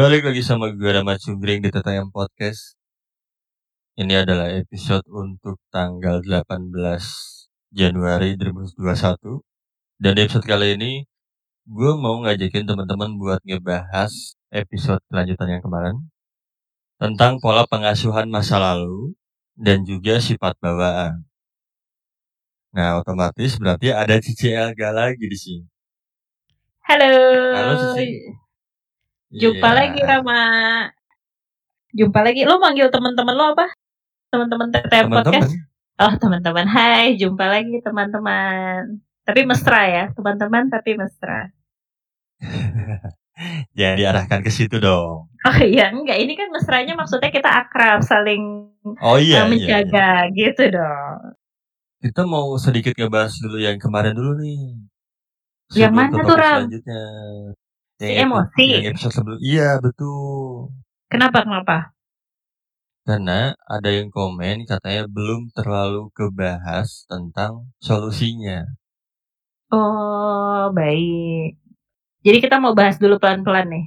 Balik 0.00 0.32
lagi 0.32 0.40
sama 0.40 0.72
gue 0.72 0.88
Rama 0.96 1.12
Cunggring 1.20 1.60
di 1.60 1.68
Tetayam 1.68 2.08
Podcast. 2.08 2.72
Ini 4.00 4.24
adalah 4.24 4.48
episode 4.48 5.04
untuk 5.12 5.60
tanggal 5.68 6.24
18 6.24 6.72
Januari 7.68 8.32
2021. 8.40 8.80
Dan 10.00 10.16
di 10.16 10.20
episode 10.24 10.48
kali 10.48 10.80
ini, 10.80 11.04
gue 11.68 11.92
mau 12.00 12.16
ngajakin 12.24 12.64
teman-teman 12.64 13.12
buat 13.20 13.44
ngebahas 13.44 14.40
episode 14.48 15.04
kelanjutan 15.12 15.60
yang 15.60 15.60
kemarin. 15.60 16.00
Tentang 16.96 17.36
pola 17.36 17.68
pengasuhan 17.68 18.32
masa 18.32 18.56
lalu 18.56 19.12
dan 19.52 19.84
juga 19.84 20.16
sifat 20.16 20.56
bawaan. 20.64 21.28
Nah, 22.72 23.04
otomatis 23.04 23.60
berarti 23.60 23.92
ada 23.92 24.16
Cici 24.16 24.48
Elga 24.48 24.96
lagi 24.96 25.28
di 25.28 25.36
sini. 25.36 25.68
Halo. 26.88 27.12
Halo 27.52 27.72
Cici. 27.92 28.48
Jumpa 29.30 29.68
Iya. 29.70 29.76
lagi 29.78 30.00
Rama. 30.02 30.42
Jumpa 31.94 32.20
lagi. 32.26 32.42
Lo 32.42 32.58
manggil 32.58 32.90
teman-teman 32.90 33.34
lo 33.34 33.44
apa? 33.54 33.70
Teman-teman 34.34 34.74
TTM. 34.74 35.06
Podcast. 35.10 35.54
Oh, 36.00 36.12
teman-teman. 36.18 36.66
Hai, 36.66 37.14
jumpa 37.14 37.44
lagi 37.46 37.78
teman-teman. 37.84 38.98
Tapi 39.22 39.40
mesra 39.46 39.82
ya, 39.86 40.04
teman-teman 40.16 40.66
tapi 40.72 40.96
mesra. 40.98 41.52
Jangan 43.78 43.96
diarahkan 43.96 44.40
ke 44.42 44.50
situ 44.50 44.80
dong. 44.82 45.30
Oh 45.30 45.58
iya, 45.60 45.92
enggak. 45.94 46.18
Ini 46.20 46.32
kan 46.36 46.48
mesranya 46.52 46.92
maksudnya 46.98 47.30
kita 47.32 47.48
akrab, 47.48 48.04
saling 48.04 48.68
Oh 49.00 49.16
iya, 49.20 49.44
iya, 49.44 49.44
uh, 49.44 49.46
iya. 49.46 49.48
menjaga 49.48 50.10
gitu 50.34 50.62
dong. 50.72 51.20
Kita 52.00 52.24
mau 52.24 52.56
sedikit 52.56 52.96
ngebahas 52.96 53.36
dulu 53.40 53.60
yang 53.60 53.76
kemarin 53.76 54.16
dulu 54.16 54.40
nih. 54.40 54.60
Yang 55.76 55.92
mana 55.94 56.16
tuh, 56.24 56.36
Ram? 56.36 56.60
Selanjutnya. 56.66 57.02
Si 58.00 58.08
epi- 58.08 58.24
emosi. 58.24 58.64
Yang 58.80 58.86
episode 58.96 59.14
sebelum. 59.14 59.38
Iya, 59.44 59.68
betul. 59.78 60.72
Kenapa 61.12 61.44
kenapa? 61.44 61.76
Karena 63.04 63.52
ada 63.66 63.90
yang 63.90 64.08
komen 64.08 64.64
katanya 64.64 65.04
belum 65.04 65.52
terlalu 65.52 66.08
kebahas 66.14 67.04
tentang 67.04 67.68
solusinya. 67.78 68.64
Oh, 69.68 70.70
baik. 70.72 71.60
Jadi 72.20 72.38
kita 72.40 72.56
mau 72.60 72.72
bahas 72.72 72.96
dulu 72.96 73.16
pelan-pelan 73.16 73.68
nih. 73.70 73.86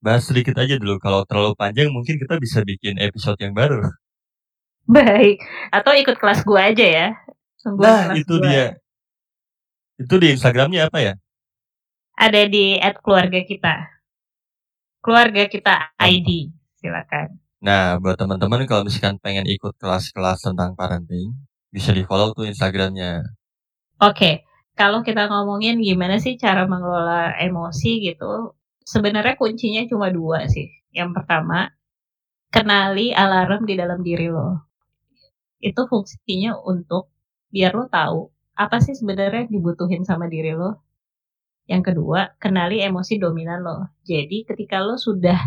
Bahas 0.00 0.28
sedikit 0.28 0.56
aja 0.56 0.76
dulu. 0.76 1.00
Kalau 1.00 1.24
terlalu 1.24 1.56
panjang 1.56 1.88
mungkin 1.90 2.16
kita 2.20 2.36
bisa 2.38 2.60
bikin 2.62 2.96
episode 3.00 3.36
yang 3.40 3.52
baru. 3.56 3.80
Baik. 4.86 5.42
Atau 5.74 5.92
ikut 5.98 6.16
kelas 6.20 6.46
gua 6.46 6.70
aja 6.70 6.86
ya. 6.86 7.08
Tungguin 7.58 7.82
Nah, 7.82 8.14
itu 8.14 8.34
gua. 8.38 8.44
dia. 8.46 8.66
Itu 9.98 10.14
di 10.20 10.30
Instagramnya 10.36 10.86
apa 10.92 10.98
ya? 11.02 11.14
Ada 12.16 12.42
di 12.48 12.80
at 12.80 12.96
keluarga 13.04 13.44
kita. 13.44 13.92
Keluarga 15.04 15.46
kita 15.46 15.92
ID, 16.00 16.50
silakan. 16.80 17.38
Nah, 17.62 18.00
buat 18.00 18.16
teman-teman 18.18 18.64
kalau 18.64 18.88
misalkan 18.88 19.20
pengen 19.20 19.46
ikut 19.46 19.76
kelas-kelas 19.78 20.42
tentang 20.42 20.74
parenting, 20.74 21.36
bisa 21.70 21.92
di 21.92 22.02
follow 22.02 22.32
tuh 22.32 22.48
Instagramnya. 22.48 23.22
Oke, 24.02 24.44
kalau 24.76 25.00
kita 25.04 25.28
ngomongin 25.28 25.80
gimana 25.80 26.20
sih 26.20 26.36
cara 26.36 26.68
mengelola 26.68 27.36
emosi 27.38 28.02
gitu, 28.02 28.56
sebenarnya 28.84 29.36
kuncinya 29.40 29.82
cuma 29.88 30.12
dua 30.12 30.48
sih. 30.48 30.68
Yang 30.92 31.22
pertama, 31.22 31.72
kenali 32.52 33.12
alarm 33.12 33.64
di 33.68 33.74
dalam 33.76 34.00
diri 34.00 34.28
lo. 34.28 34.68
Itu 35.60 35.88
fungsinya 35.88 36.60
untuk 36.60 37.12
biar 37.52 37.72
lo 37.72 37.88
tahu 37.88 38.20
apa 38.56 38.80
sih 38.80 38.96
sebenarnya 38.96 39.48
dibutuhin 39.48 40.04
sama 40.04 40.28
diri 40.28 40.52
lo. 40.56 40.85
Yang 41.66 41.82
kedua, 41.92 42.38
kenali 42.38 42.78
emosi 42.78 43.18
dominan 43.18 43.60
lo. 43.66 43.90
Jadi 44.06 44.46
ketika 44.46 44.78
lo 44.86 44.94
sudah 44.98 45.38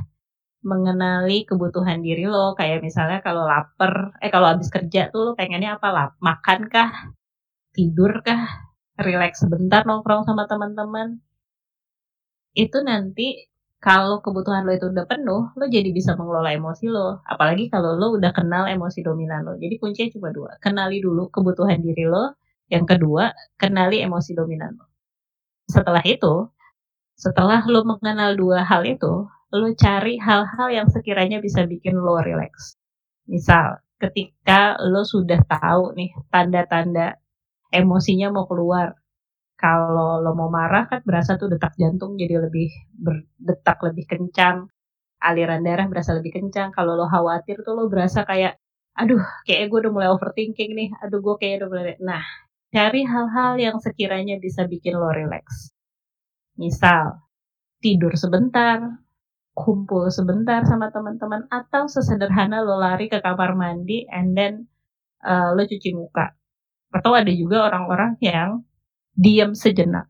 mengenali 0.63 1.47
kebutuhan 1.47 2.03
diri 2.03 2.27
lo, 2.27 2.55
kayak 2.59 2.83
misalnya 2.83 3.23
kalau 3.23 3.47
lapar, 3.47 4.19
eh 4.19 4.27
kalau 4.27 4.51
habis 4.51 4.67
kerja 4.67 5.07
tuh 5.13 5.31
lo 5.31 5.33
pengennya 5.39 5.79
apa? 5.79 5.87
Lap, 5.95 6.11
makan 6.19 6.67
kah? 6.67 6.91
Tidur 7.71 8.19
kah? 8.27 8.67
Relax 8.99 9.47
sebentar 9.47 9.87
nongkrong 9.87 10.27
sama 10.27 10.43
teman-teman. 10.51 11.23
Itu 12.51 12.83
nanti 12.83 13.47
kalau 13.79 14.19
kebutuhan 14.19 14.67
lo 14.67 14.75
itu 14.75 14.91
udah 14.91 15.07
penuh, 15.07 15.55
lo 15.55 15.65
jadi 15.71 15.87
bisa 15.95 16.19
mengelola 16.19 16.51
emosi 16.51 16.91
lo. 16.91 17.23
Apalagi 17.23 17.71
kalau 17.71 17.95
lo 17.95 18.11
udah 18.19 18.35
kenal 18.35 18.67
emosi 18.67 18.99
dominan 19.07 19.47
lo. 19.47 19.55
Jadi 19.55 19.79
kuncinya 19.79 20.11
cuma 20.11 20.29
dua. 20.35 20.51
Kenali 20.59 20.99
dulu 20.99 21.31
kebutuhan 21.31 21.79
diri 21.79 22.03
lo. 22.03 22.35
Yang 22.67 22.85
kedua, 22.99 23.31
kenali 23.55 24.03
emosi 24.03 24.35
dominan 24.35 24.75
lo. 24.75 24.88
Setelah 25.69 26.01
itu, 26.01 26.49
setelah 27.13 27.61
lo 27.69 27.85
mengenal 27.85 28.33
dua 28.33 28.65
hal 28.65 28.81
itu, 28.89 29.29
lo 29.53 29.67
cari 29.77 30.17
hal-hal 30.17 30.67
yang 30.73 30.87
sekiranya 30.89 31.37
bisa 31.37 31.69
bikin 31.69 31.93
lo 31.93 32.17
relax. 32.17 32.73
Misal, 33.29 33.77
ketika 34.01 34.81
lo 34.81 35.05
sudah 35.05 35.37
tahu 35.45 35.93
nih 35.93 36.09
tanda-tanda 36.33 37.21
emosinya 37.69 38.33
mau 38.33 38.49
keluar. 38.49 38.97
Kalau 39.59 40.23
lo 40.23 40.31
mau 40.39 40.47
marah 40.47 40.87
kan 40.87 41.03
berasa 41.03 41.35
tuh 41.35 41.51
detak 41.51 41.75
jantung 41.75 42.15
jadi 42.15 42.39
lebih 42.39 42.71
berdetak 42.95 43.77
lebih 43.85 44.07
kencang. 44.07 44.71
Aliran 45.19 45.61
darah 45.67 45.85
berasa 45.91 46.15
lebih 46.15 46.31
kencang. 46.39 46.71
Kalau 46.71 46.95
lo 46.95 47.05
khawatir 47.11 47.59
tuh 47.67 47.75
lo 47.75 47.91
berasa 47.91 48.23
kayak, 48.23 48.55
aduh 48.95 49.19
kayak 49.43 49.67
gue 49.67 49.79
udah 49.83 49.91
mulai 49.91 50.09
overthinking 50.15 50.71
nih. 50.79 50.89
Aduh 51.03 51.19
gue 51.19 51.35
kayak 51.37 51.61
udah 51.61 51.69
mulai... 51.69 51.99
Nah, 51.99 52.23
cari 52.69 53.01
hal-hal 53.05 53.57
yang 53.57 53.77
sekiranya 53.81 54.37
bisa 54.37 54.65
bikin 54.69 54.97
lo 54.97 55.09
relax. 55.09 55.73
Misal, 56.59 57.17
tidur 57.81 58.13
sebentar, 58.13 59.01
kumpul 59.57 60.11
sebentar 60.13 60.63
sama 60.67 60.93
teman-teman, 60.93 61.49
atau 61.49 61.89
sesederhana 61.89 62.61
lo 62.61 62.77
lari 62.77 63.09
ke 63.09 63.19
kamar 63.19 63.57
mandi 63.57 64.05
and 64.11 64.37
then 64.37 64.53
uh, 65.25 65.55
lo 65.55 65.65
cuci 65.65 65.95
muka. 65.97 66.35
Atau 66.93 67.13
ada 67.13 67.29
juga 67.33 67.69
orang-orang 67.69 68.17
yang 68.21 68.65
diam 69.13 69.53
sejenak. 69.57 70.09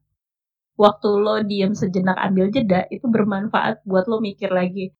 Waktu 0.80 1.10
lo 1.12 1.44
diam 1.44 1.76
sejenak 1.76 2.16
ambil 2.16 2.52
jeda, 2.56 2.88
itu 2.88 3.04
bermanfaat 3.08 3.84
buat 3.84 4.08
lo 4.08 4.24
mikir 4.24 4.52
lagi. 4.52 4.96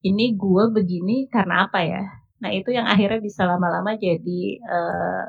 Ini 0.00 0.32
gue 0.38 0.64
begini 0.70 1.28
karena 1.28 1.66
apa 1.66 1.82
ya? 1.82 2.02
Nah 2.40 2.50
itu 2.56 2.72
yang 2.72 2.88
akhirnya 2.88 3.20
bisa 3.20 3.44
lama-lama 3.44 4.00
jadi 4.00 4.40
uh, 4.64 5.26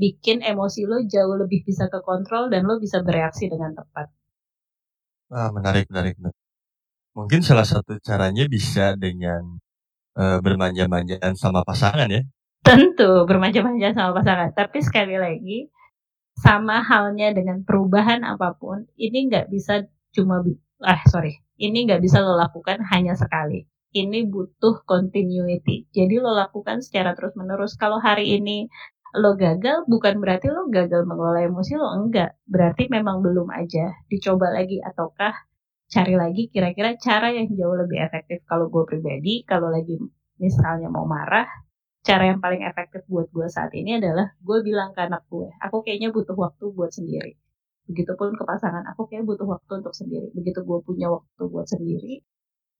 bikin 0.00 0.40
emosi 0.40 0.88
lo 0.88 1.04
jauh 1.04 1.36
lebih 1.36 1.60
bisa 1.68 1.92
kekontrol 1.92 2.48
dan 2.48 2.64
lo 2.64 2.80
bisa 2.80 3.04
bereaksi 3.04 3.52
dengan 3.52 3.76
tepat. 3.76 4.08
Wah, 5.28 5.52
menarik, 5.52 5.86
menarik, 5.92 6.16
menarik. 6.16 6.38
Mungkin 7.12 7.44
salah 7.44 7.68
satu 7.68 8.00
caranya 8.00 8.48
bisa 8.48 8.96
dengan 8.96 9.60
eh, 10.16 10.38
bermanja-manjaan 10.40 11.36
sama 11.36 11.60
pasangan 11.62 12.08
ya. 12.08 12.24
Tentu 12.64 13.28
bermacam-macam 13.28 13.92
sama 13.92 14.10
pasangan. 14.16 14.50
Tapi 14.56 14.78
sekali 14.80 15.16
lagi, 15.20 15.68
sama 16.40 16.80
halnya 16.80 17.36
dengan 17.36 17.60
perubahan 17.62 18.24
apa 18.24 18.56
pun, 18.56 18.88
ini 18.96 19.28
nggak 19.28 19.52
bisa 19.52 19.84
cuma, 20.16 20.40
ah 20.80 21.00
sorry, 21.06 21.44
ini 21.60 21.84
nggak 21.84 22.00
bisa 22.00 22.24
lo 22.24 22.34
lakukan 22.40 22.80
hanya 22.88 23.12
sekali. 23.12 23.68
Ini 23.90 24.30
butuh 24.30 24.86
continuity. 24.86 25.90
Jadi 25.90 26.22
lo 26.22 26.30
lakukan 26.30 26.78
secara 26.78 27.10
terus-menerus. 27.18 27.74
Kalau 27.74 27.98
hari 27.98 28.38
ini 28.38 28.70
lo 29.16 29.34
gagal, 29.34 29.88
bukan 29.90 30.22
berarti 30.22 30.46
lo 30.52 30.70
gagal 30.70 31.02
mengelola 31.06 31.42
emosi 31.42 31.72
lo. 31.74 31.90
Enggak. 31.96 32.38
Berarti 32.46 32.86
memang 32.86 33.24
belum 33.24 33.50
aja. 33.50 33.94
Dicoba 34.06 34.54
lagi 34.54 34.78
ataukah 34.78 35.34
cari 35.90 36.14
lagi 36.14 36.46
kira-kira 36.54 36.94
cara 36.94 37.34
yang 37.34 37.50
jauh 37.50 37.74
lebih 37.74 37.98
efektif. 37.98 38.46
Kalau 38.46 38.70
gue 38.70 38.86
pribadi, 38.86 39.42
kalau 39.42 39.74
lagi 39.74 39.98
misalnya 40.38 40.86
mau 40.86 41.04
marah, 41.04 41.50
cara 42.00 42.30
yang 42.32 42.40
paling 42.40 42.64
efektif 42.64 43.04
buat 43.10 43.28
gue 43.28 43.46
saat 43.50 43.74
ini 43.76 44.00
adalah 44.00 44.32
gue 44.40 44.58
bilang 44.64 44.96
ke 44.96 45.04
anak 45.04 45.28
gue, 45.28 45.52
aku 45.60 45.84
kayaknya 45.84 46.14
butuh 46.14 46.32
waktu 46.38 46.72
buat 46.72 46.94
sendiri. 46.94 47.36
Begitupun 47.90 48.38
ke 48.38 48.44
pasangan, 48.46 48.86
aku 48.94 49.10
kayak 49.10 49.26
butuh 49.26 49.44
waktu 49.44 49.82
untuk 49.84 49.92
sendiri. 49.92 50.30
Begitu 50.32 50.62
gue 50.64 50.78
punya 50.80 51.10
waktu 51.12 51.42
buat 51.50 51.66
sendiri, 51.68 52.24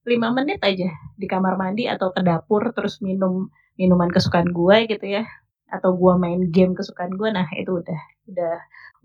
lima 0.08 0.32
menit 0.32 0.62
aja 0.64 0.88
di 1.20 1.26
kamar 1.28 1.60
mandi 1.60 1.84
atau 1.84 2.14
ke 2.14 2.24
dapur 2.24 2.72
terus 2.72 3.04
minum 3.04 3.52
minuman 3.76 4.08
kesukaan 4.08 4.48
gue 4.48 4.76
gitu 4.88 5.06
ya, 5.20 5.28
atau 5.74 5.90
gue 6.00 6.14
main 6.24 6.40
game 6.54 6.72
kesukaan 6.78 7.12
gue, 7.20 7.28
nah 7.30 7.46
itu 7.56 7.70
udah 7.80 8.00
udah 8.30 8.54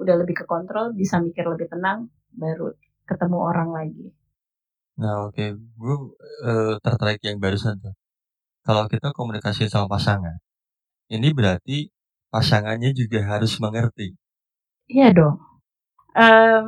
udah 0.02 0.16
lebih 0.22 0.36
ke 0.42 0.46
kontrol, 0.54 0.92
bisa 1.02 1.16
mikir 1.24 1.46
lebih 1.48 1.68
tenang, 1.74 2.10
baru 2.34 2.74
ketemu 3.10 3.38
orang 3.50 3.70
lagi. 3.78 4.06
Nah, 5.02 5.28
oke, 5.28 5.46
gue 5.82 5.96
eh, 6.50 6.74
tertarik 6.86 7.20
yang 7.28 7.38
barusan 7.44 7.76
tuh. 7.84 7.96
Kalau 8.68 8.84
kita 8.94 9.10
komunikasi 9.18 9.70
sama 9.70 9.88
pasangan, 9.96 10.36
ini 11.16 11.30
berarti 11.38 11.78
pasangannya 12.34 12.92
juga 12.96 13.20
harus 13.32 13.54
mengerti. 13.64 14.08
Iya 14.90 15.08
dong. 15.18 15.36
Em, 16.16 16.68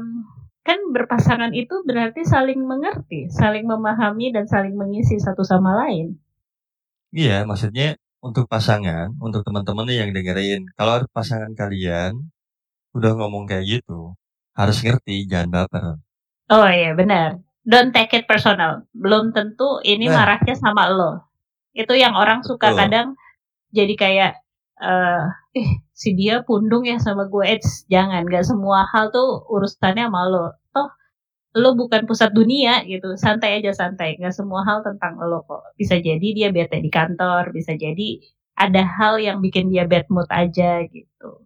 kan 0.68 0.80
berpasangan 0.96 1.52
itu 1.62 1.76
berarti 1.90 2.22
saling 2.34 2.62
mengerti, 2.72 3.20
saling 3.40 3.66
memahami 3.72 4.28
dan 4.36 4.46
saling 4.54 4.76
mengisi 4.82 5.16
satu 5.26 5.44
sama 5.52 5.72
lain. 5.86 6.08
Iya, 7.16 7.34
maksudnya 7.50 7.86
untuk 8.26 8.46
pasangan, 8.54 9.08
untuk 9.22 9.42
teman-teman 9.48 9.86
nih 9.90 9.98
yang 10.06 10.12
dengerin, 10.18 10.62
kalau 10.78 11.04
pasangan 11.16 11.52
kalian 11.58 12.12
udah 12.98 13.12
ngomong 13.20 13.46
kayak 13.50 13.66
gitu, 13.82 14.16
harus 14.60 14.78
ngerti, 14.86 15.26
jangan 15.32 15.50
baper. 15.56 16.02
Oh 16.50 16.68
iya 16.68 16.96
benar. 16.96 17.44
don't 17.68 17.92
take 17.92 18.16
it 18.16 18.24
personal. 18.32 18.88
Belum 18.96 19.36
tentu 19.36 19.84
ini 19.84 20.08
Nah. 20.08 20.24
marahnya 20.24 20.56
sama 20.56 20.88
lo. 20.88 21.28
Itu 21.76 21.94
yang 22.00 22.16
orang 22.16 22.40
suka 22.48 22.72
Betul. 22.72 22.80
kadang 22.80 23.08
jadi 23.76 23.94
kayak 24.04 24.32
eh 24.82 25.24
eh 25.60 25.70
si 26.02 26.10
dia 26.20 26.42
pundung 26.48 26.84
ya 26.88 26.98
sama 27.02 27.28
gue. 27.34 27.46
Eits, 27.48 27.86
jangan, 27.94 28.24
gak 28.30 28.46
semua 28.48 28.88
hal 28.94 29.12
tuh 29.16 29.44
urusannya 29.52 30.06
sama 30.10 30.22
lo. 30.34 30.46
Toh 30.76 30.88
lo 31.56 31.78
bukan 31.78 32.04
pusat 32.10 32.34
dunia 32.36 32.84
gitu. 32.84 33.16
Santai 33.16 33.62
aja 33.62 33.72
santai. 33.72 34.20
Gak 34.20 34.36
semua 34.36 34.66
hal 34.68 34.84
tentang 34.84 35.16
lo 35.22 35.46
kok. 35.48 35.64
Bisa 35.80 35.96
jadi 36.02 36.28
dia 36.36 36.50
bete 36.52 36.82
di 36.84 36.92
kantor, 36.92 37.56
bisa 37.56 37.74
jadi 37.78 38.20
ada 38.58 38.84
hal 38.84 39.22
yang 39.22 39.38
bikin 39.40 39.70
dia 39.70 39.86
bad 39.86 40.10
mood 40.10 40.28
aja 40.34 40.82
gitu. 40.90 41.46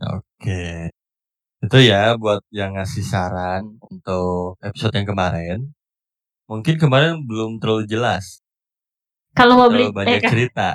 Oke. 0.00 0.88
Itu 1.60 1.76
ya 1.76 2.16
buat 2.16 2.40
yang 2.54 2.78
ngasih 2.78 3.04
saran 3.04 3.76
untuk 3.84 4.56
episode 4.64 4.96
yang 4.96 5.08
kemarin. 5.12 5.58
Mungkin 6.48 6.80
kemarin 6.80 7.22
belum 7.28 7.62
terlalu 7.62 7.86
jelas, 7.86 8.42
Kalau 9.30 9.54
mau 9.54 9.70
beli 9.70 9.94
banyak 9.94 10.18
eh, 10.18 10.26
cerita. 10.26 10.74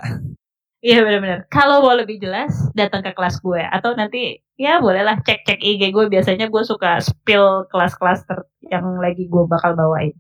Iya 0.86 1.02
benar-benar. 1.02 1.50
Kalau 1.50 1.82
mau 1.82 1.98
lebih 1.98 2.22
jelas, 2.22 2.54
datang 2.78 3.02
ke 3.02 3.10
kelas 3.18 3.42
gue 3.42 3.58
atau 3.58 3.98
nanti 3.98 4.38
ya 4.54 4.78
bolehlah 4.78 5.18
cek-cek 5.26 5.58
IG 5.58 5.90
gue. 5.90 6.06
Biasanya 6.14 6.46
gue 6.46 6.62
suka 6.62 7.02
spill 7.02 7.66
kelas-kelas 7.74 8.30
yang 8.70 9.02
lagi 9.02 9.26
gue 9.26 9.44
bakal 9.50 9.74
bawain. 9.74 10.14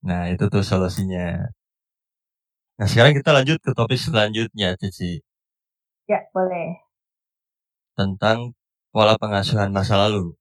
Nah, 0.00 0.32
itu 0.32 0.48
tuh 0.48 0.64
solusinya. 0.64 1.52
Nah, 2.80 2.88
sekarang 2.88 3.20
kita 3.20 3.36
lanjut 3.36 3.60
ke 3.60 3.76
topik 3.76 4.00
selanjutnya, 4.00 4.80
Cici. 4.80 5.20
Ya 6.08 6.24
boleh. 6.32 6.80
Tentang 8.00 8.56
pola 8.96 9.20
pengasuhan 9.20 9.76
masa 9.76 10.00
lalu. 10.00 10.32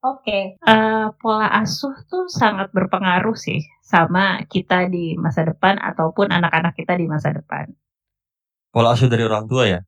Oke. 0.00 0.56
Eh, 0.56 1.06
pola 1.20 1.48
asuh 1.60 1.92
tuh 2.08 2.24
sangat 2.32 2.72
berpengaruh 2.72 3.36
sih 3.36 3.60
sama 3.84 4.40
kita 4.48 4.88
di 4.88 5.12
masa 5.20 5.44
depan 5.44 5.76
ataupun 5.76 6.32
anak-anak 6.32 6.72
kita 6.72 6.96
di 6.96 7.04
masa 7.04 7.36
depan. 7.36 7.68
Pola 8.72 8.96
asuh 8.96 9.12
dari 9.12 9.28
orang 9.28 9.44
tua 9.44 9.68
ya? 9.68 9.80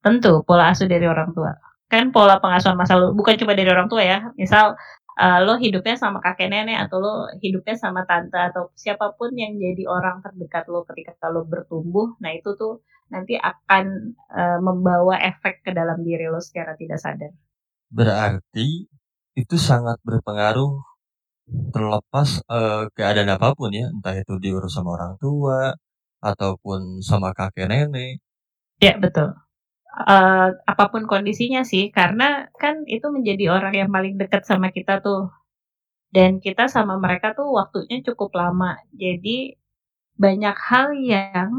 Tentu 0.00 0.40
pola 0.48 0.72
asuh 0.72 0.88
dari 0.88 1.04
orang 1.04 1.36
tua. 1.36 1.52
Kan 1.92 2.08
pola 2.08 2.40
pengasuhan 2.40 2.78
masa 2.78 2.96
lalu 2.96 3.12
bukan 3.20 3.36
cuma 3.36 3.52
dari 3.52 3.68
orang 3.68 3.92
tua 3.92 4.00
ya. 4.00 4.32
Misal 4.40 4.80
eh, 5.20 5.38
lo 5.44 5.60
hidupnya 5.60 6.00
sama 6.00 6.24
kakek 6.24 6.48
nenek 6.48 6.88
atau 6.88 6.96
lo 7.04 7.14
hidupnya 7.44 7.76
sama 7.76 8.08
tante 8.08 8.40
atau 8.40 8.72
siapa 8.72 9.12
pun 9.12 9.28
yang 9.36 9.60
jadi 9.60 9.84
orang 9.84 10.24
terdekat 10.24 10.72
lo 10.72 10.88
ketika 10.88 11.28
lo 11.28 11.44
bertumbuh, 11.44 12.16
nah 12.16 12.32
itu 12.32 12.56
tuh 12.56 12.80
nanti 13.12 13.36
akan 13.36 14.16
eh, 14.16 14.58
membawa 14.64 15.20
efek 15.20 15.68
ke 15.68 15.76
dalam 15.76 16.00
diri 16.00 16.32
lo 16.32 16.40
secara 16.40 16.72
tidak 16.80 16.96
sadar. 16.96 17.34
Berarti 17.92 18.99
itu 19.38 19.56
sangat 19.58 19.98
berpengaruh 20.06 20.82
terlepas 21.74 22.28
eh, 22.46 22.84
keadaan 22.96 23.30
apa 23.36 23.54
pun 23.58 23.70
ya, 23.74 23.86
entah 23.90 24.14
itu 24.14 24.38
diurus 24.42 24.72
sama 24.76 24.94
orang 24.96 25.14
tua 25.22 25.74
ataupun 26.22 27.02
sama 27.02 27.34
kakek 27.34 27.66
nenek. 27.70 28.22
Ya 28.80 28.94
betul. 28.98 29.34
Eh, 29.90 30.48
apa 30.72 30.84
pun 30.92 31.04
kondisinya 31.10 31.62
sih, 31.66 31.90
karena 31.90 32.46
kan 32.62 32.86
itu 32.86 33.06
menjadi 33.10 33.44
orang 33.56 33.74
yang 33.74 33.90
paling 33.90 34.14
dekat 34.20 34.42
sama 34.46 34.70
kita 34.70 35.02
tuh. 35.02 35.30
Dan 36.10 36.42
kita 36.42 36.66
sama 36.66 36.98
mereka 36.98 37.34
tuh 37.38 37.48
waktunya 37.54 38.02
cukup 38.02 38.34
lama. 38.34 38.78
Jadi 38.94 39.54
banyak 40.18 40.56
hal 40.68 40.88
yang 40.98 41.50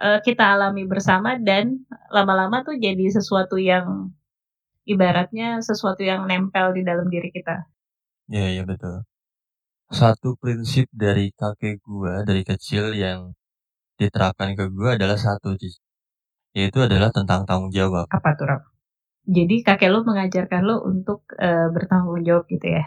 eh, 0.00 0.20
kita 0.26 0.44
alami 0.54 0.84
bersama 0.86 1.38
dan 1.38 1.84
lama-lama 2.10 2.62
tuh 2.66 2.76
jadi 2.78 3.06
sesuatu 3.10 3.56
yang 3.58 4.14
ibaratnya 4.94 5.48
sesuatu 5.68 6.02
yang 6.10 6.20
nempel 6.30 6.66
di 6.76 6.82
dalam 6.88 7.06
diri 7.14 7.28
kita. 7.36 7.54
Ya, 8.34 8.44
ya 8.56 8.62
betul. 8.70 8.96
Satu 10.00 10.28
prinsip 10.42 10.86
dari 11.04 11.26
kakek 11.40 11.76
gua 11.88 12.14
dari 12.28 12.42
kecil 12.50 12.84
yang 13.04 13.20
diterapkan 14.00 14.50
ke 14.58 14.64
gua 14.76 14.90
adalah 14.98 15.18
satu. 15.26 15.48
Yaitu 16.58 16.78
adalah 16.86 17.10
tentang 17.16 17.40
tanggung 17.48 17.72
jawab. 17.78 18.08
Apa 18.16 18.30
tuh, 18.38 18.46
Rob? 18.50 18.62
Jadi 19.36 19.56
kakek 19.66 19.90
lo 19.94 20.00
mengajarkan 20.08 20.62
lo 20.68 20.76
untuk 20.92 21.20
eh, 21.46 21.68
bertanggung 21.74 22.20
jawab 22.28 22.44
gitu 22.54 22.66
ya? 22.76 22.84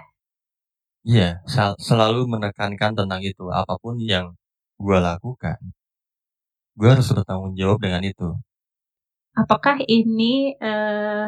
Iya, 1.10 1.28
sal- 1.54 1.80
selalu 1.88 2.20
menekankan 2.34 2.92
tentang 3.00 3.22
itu. 3.30 3.44
Apa 3.60 3.74
pun 3.84 3.96
yang 4.12 4.26
gua 4.84 4.98
lakukan, 5.08 5.60
gua 6.78 6.90
harus 6.94 7.08
bertanggung 7.16 7.54
jawab 7.60 7.78
dengan 7.84 8.04
itu. 8.12 8.28
Apakah 9.42 9.78
ini 9.98 10.56
eh, 10.60 11.26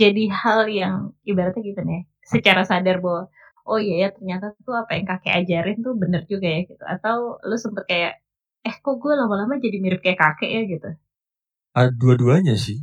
jadi 0.00 0.22
hal 0.40 0.60
yang 0.80 0.96
ibaratnya 1.30 1.62
gitu 1.70 1.80
nih, 1.90 2.00
secara 2.32 2.62
sadar 2.70 2.96
bahwa 3.04 3.22
oh 3.68 3.78
iya 3.84 3.94
ya 4.02 4.08
ternyata 4.16 4.46
tuh 4.66 4.74
apa 4.82 4.90
yang 4.98 5.06
kakek 5.10 5.32
ajarin 5.40 5.76
tuh 5.86 5.94
bener 6.02 6.22
juga 6.32 6.46
ya 6.54 6.58
gitu. 6.70 6.82
Atau 6.94 7.16
lu 7.48 7.56
sempet 7.64 7.84
kayak 7.90 8.12
eh 8.68 8.76
kok 8.84 8.96
gue 9.02 9.12
lama-lama 9.20 9.54
jadi 9.64 9.76
mirip 9.84 10.00
kayak 10.04 10.18
kakek 10.22 10.50
ya 10.56 10.62
gitu. 10.72 10.88
Dua-duanya 12.00 12.56
sih. 12.66 12.78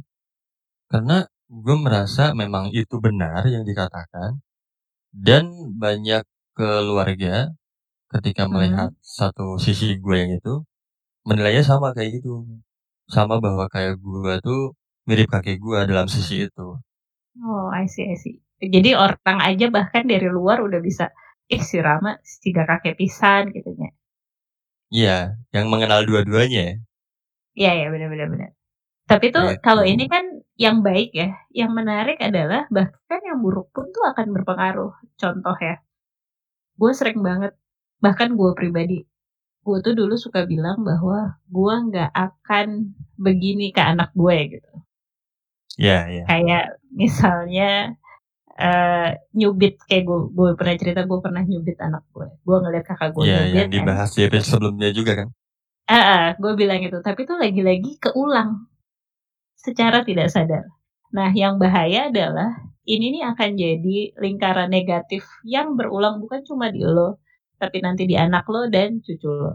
Karena 0.91 1.17
gue 1.65 1.75
merasa 1.85 2.23
memang 2.41 2.65
itu 2.81 2.95
benar 3.05 3.41
yang 3.53 3.63
dikatakan. 3.69 4.31
Dan 5.27 5.45
banyak 5.83 6.23
keluarga 6.57 7.35
ketika 8.13 8.43
Hmm. 8.47 8.53
melihat 8.55 8.89
satu 9.03 9.47
sisi 9.65 9.87
gue 10.03 10.15
yang 10.21 10.31
itu, 10.39 10.53
menilainya 11.29 11.63
sama 11.71 11.87
kayak 11.97 12.11
gitu. 12.21 12.33
Sama 13.15 13.35
bahwa 13.45 13.65
kayak 13.75 13.95
gue 14.05 14.33
tuh 14.47 14.61
mirip 15.09 15.27
kakek 15.33 15.57
gue 15.65 15.79
dalam 15.91 16.07
sisi 16.15 16.35
itu. 16.49 16.67
Oh, 17.37 17.69
I 17.73 17.85
see, 17.87 18.05
I 18.11 18.15
see. 18.17 18.35
Jadi 18.61 18.89
orang 18.93 19.39
aja 19.49 19.65
bahkan 19.77 20.03
dari 20.05 20.27
luar 20.37 20.57
udah 20.67 20.79
bisa 20.87 21.05
ih 21.55 21.61
si 21.69 21.77
Rama 21.81 22.11
tiga 22.43 22.63
kakek 22.69 22.97
pisan 22.99 23.43
gitu 23.55 23.69
ya. 23.81 23.89
Iya, 24.97 25.17
yang 25.55 25.65
mengenal 25.73 25.99
dua-duanya 26.09 26.59
ya. 26.69 26.73
Iya 27.59 27.71
ya 27.81 27.85
benar-benar 27.93 28.27
benar. 28.33 28.49
Tapi 29.11 29.27
tuh 29.35 29.45
Gitu. 29.49 29.61
kalau 29.67 29.83
ini 29.93 30.05
kan 30.13 30.25
yang 30.65 30.77
baik 30.87 31.09
ya, 31.21 31.29
yang 31.59 31.71
menarik 31.79 32.17
adalah 32.29 32.61
bahkan 32.77 33.21
yang 33.29 33.39
buruk 33.45 33.67
pun 33.75 33.85
tuh 33.95 34.03
akan 34.11 34.27
berpengaruh. 34.35 34.91
Contoh 35.21 35.57
ya, 35.67 35.75
gue 36.81 36.91
sering 36.99 37.19
banget, 37.27 37.53
bahkan 38.03 38.29
gue 38.39 38.51
pribadi, 38.59 38.99
gue 39.65 39.77
tuh 39.85 39.93
dulu 39.99 40.15
suka 40.25 40.41
bilang 40.53 40.79
bahwa 40.89 41.19
gue 41.57 41.75
nggak 41.89 42.11
akan 42.27 42.67
begini 43.25 43.67
ke 43.75 43.81
anak 43.91 44.09
gue 44.21 44.37
gitu. 44.59 44.68
Iya, 45.79 45.99
iya. 46.13 46.23
Kayak 46.29 46.63
misalnya 46.91 47.69
eh 48.59 49.09
nyubit 49.39 49.73
kayak 49.87 50.03
gue, 50.09 50.19
gue 50.37 50.49
pernah 50.59 50.75
cerita 50.81 51.01
gue 51.07 51.19
pernah 51.25 51.43
nyubit 51.47 51.77
anak 51.79 52.03
gue. 52.11 52.27
Gue 52.43 52.57
ngeliat 52.63 52.85
kakak 52.89 53.09
gue 53.15 53.23
Iya, 53.23 53.39
nyubit 53.39 53.55
yang 53.55 53.69
kan. 53.71 53.75
dibahas 53.75 54.09
di 54.15 54.21
episode 54.27 54.59
sebelumnya 54.59 54.89
juga 54.91 55.11
kan. 55.23 55.29
Ah, 55.89 56.37
gue 56.37 56.53
bilang 56.59 56.81
itu, 56.85 56.97
tapi 57.01 57.25
itu 57.25 57.33
lagi-lagi 57.33 57.91
keulang 58.03 58.69
secara 59.57 60.05
tidak 60.05 60.29
sadar. 60.29 60.65
Nah, 61.17 61.29
yang 61.33 61.57
bahaya 61.57 62.13
adalah 62.13 62.49
ini 62.85 63.05
nih 63.17 63.23
akan 63.33 63.49
jadi 63.57 63.97
lingkaran 64.21 64.69
negatif 64.69 65.25
yang 65.45 65.73
berulang 65.77 66.21
bukan 66.21 66.41
cuma 66.45 66.69
di 66.69 66.81
lo, 66.85 67.17
tapi 67.57 67.81
nanti 67.81 68.05
di 68.05 68.13
anak 68.13 68.45
lo 68.53 68.69
dan 68.69 69.01
cucu 69.01 69.29
lo. 69.29 69.53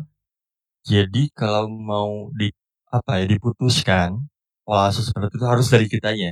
Jadi 0.85 1.31
kalau 1.33 1.71
mau 1.71 2.29
di 2.35 2.51
apa 2.91 3.23
ya 3.23 3.27
diputuskan 3.31 4.11
pola 4.65 4.89
asuh 4.91 5.05
seperti 5.05 5.37
itu 5.39 5.47
harus 5.53 5.67
dari 5.69 5.87
kitanya. 5.93 6.31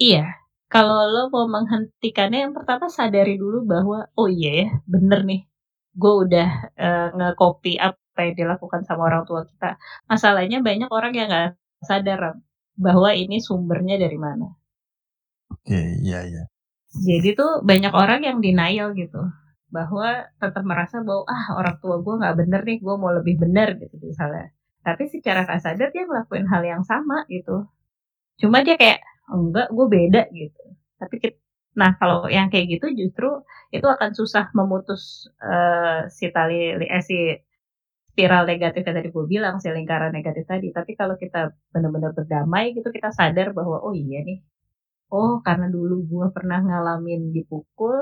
Iya, 0.00 0.24
kalau 0.72 0.98
lo 1.12 1.22
mau 1.34 1.46
menghentikannya 1.56 2.38
yang 2.48 2.54
pertama 2.56 2.86
sadari 2.88 3.36
dulu 3.36 3.64
bahwa 3.72 3.98
oh 4.16 4.28
iya 4.30 4.50
ya, 4.64 4.68
bener 4.92 5.20
nih. 5.30 5.40
Gue 6.00 6.12
udah 6.24 6.48
eh, 6.78 7.08
nge-copy 7.16 7.72
apa 7.80 8.18
yang 8.26 8.34
dilakukan 8.40 8.80
sama 8.88 9.02
orang 9.10 9.24
tua 9.28 9.40
kita. 9.50 9.76
Masalahnya 10.10 10.58
banyak 10.68 10.90
orang 10.92 11.12
yang 11.18 11.28
nggak 11.32 11.48
sadar 11.88 12.20
bahwa 12.78 13.10
ini 13.16 13.36
sumbernya 13.42 13.96
dari 14.00 14.18
mana. 14.20 14.46
Oke, 15.52 15.80
iya 16.04 16.18
iya. 16.30 16.42
Jadi 17.08 17.28
tuh 17.38 17.62
banyak 17.70 17.92
orang 17.94 18.20
yang 18.28 18.38
denial 18.44 18.88
gitu 18.98 19.20
bahwa 19.70 20.26
tetap 20.42 20.64
merasa 20.66 20.96
bahwa 21.06 21.22
ah 21.30 21.44
orang 21.58 21.76
tua 21.82 21.96
gue 22.02 22.14
nggak 22.20 22.36
bener 22.40 22.60
nih 22.66 22.78
gue 22.82 22.94
mau 22.98 23.12
lebih 23.14 23.34
bener 23.38 23.78
gitu 23.78 23.94
misalnya 24.02 24.50
tapi 24.86 25.04
secara 25.14 25.44
nggak 25.46 25.62
sadar 25.64 25.88
dia 25.94 26.04
ngelakuin 26.08 26.46
hal 26.52 26.62
yang 26.72 26.82
sama 26.90 27.16
gitu. 27.34 27.66
Cuma 28.40 28.58
dia 28.66 28.76
kayak 28.80 29.00
enggak 29.34 29.68
gue 29.76 29.86
beda 29.96 30.22
gitu. 30.40 30.62
Tapi 31.00 31.14
kit- 31.22 31.40
nah 31.80 31.92
kalau 32.00 32.26
yang 32.36 32.48
kayak 32.52 32.66
gitu 32.78 32.86
justru 33.00 33.28
itu 33.74 33.86
akan 33.94 34.10
susah 34.18 34.44
memutus 34.58 35.02
eh, 35.42 36.00
si 36.18 36.26
tali 36.34 36.74
li- 36.80 36.90
eh, 36.90 37.02
si 37.10 37.16
spiral 38.10 38.44
negatif 38.52 38.82
yang 38.86 38.96
tadi 38.98 39.08
gue 39.16 39.26
bilang 39.34 39.54
si 39.62 39.68
lingkaran 39.76 40.12
negatif 40.18 40.44
tadi. 40.52 40.68
Tapi 40.78 40.92
kalau 41.00 41.14
kita 41.22 41.40
benar-benar 41.74 42.12
berdamai 42.18 42.64
gitu 42.76 42.88
kita 42.96 43.10
sadar 43.18 43.48
bahwa 43.58 43.76
oh 43.86 43.94
iya 44.04 44.20
nih. 44.28 44.38
Oh 45.20 45.34
karena 45.46 45.66
dulu 45.76 45.96
gue 46.12 46.26
pernah 46.36 46.60
ngalamin 46.68 47.22
dipukul 47.36 47.96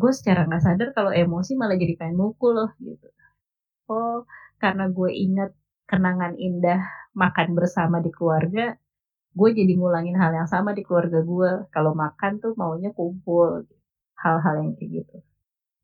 gue 0.00 0.12
secara 0.18 0.40
nggak 0.48 0.62
sadar 0.66 0.88
kalau 0.96 1.12
emosi 1.22 1.52
malah 1.60 1.76
jadi 1.82 1.94
pengen 2.00 2.16
mukul 2.22 2.52
loh 2.58 2.70
gitu. 2.86 3.06
Oh 3.92 4.18
karena 4.64 4.88
gue 4.88 5.10
ingat 5.12 5.50
kenangan 5.84 6.40
indah 6.40 6.80
makan 7.12 7.52
bersama 7.52 8.00
di 8.00 8.08
keluarga 8.08 8.72
gue 9.34 9.50
jadi 9.50 9.72
ngulangin 9.74 10.14
hal 10.14 10.30
yang 10.30 10.48
sama 10.48 10.70
di 10.72 10.86
keluarga 10.86 11.20
gue 11.20 11.50
kalau 11.74 11.92
makan 11.92 12.38
tuh 12.38 12.54
maunya 12.54 12.94
kumpul 12.94 13.66
hal-hal 14.14 14.54
yang 14.62 14.72
kayak 14.78 14.90
gitu. 15.02 15.16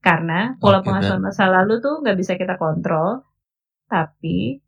Karena 0.01 0.57
pola 0.57 0.81
Oke, 0.81 0.89
pengasuhan 0.89 1.21
masa 1.21 1.51
lalu 1.51 1.83
tuh 1.83 2.01
nggak 2.01 2.17
bisa 2.17 2.39
kita 2.39 2.57
kontrol, 2.57 3.27
tapi 3.91 4.63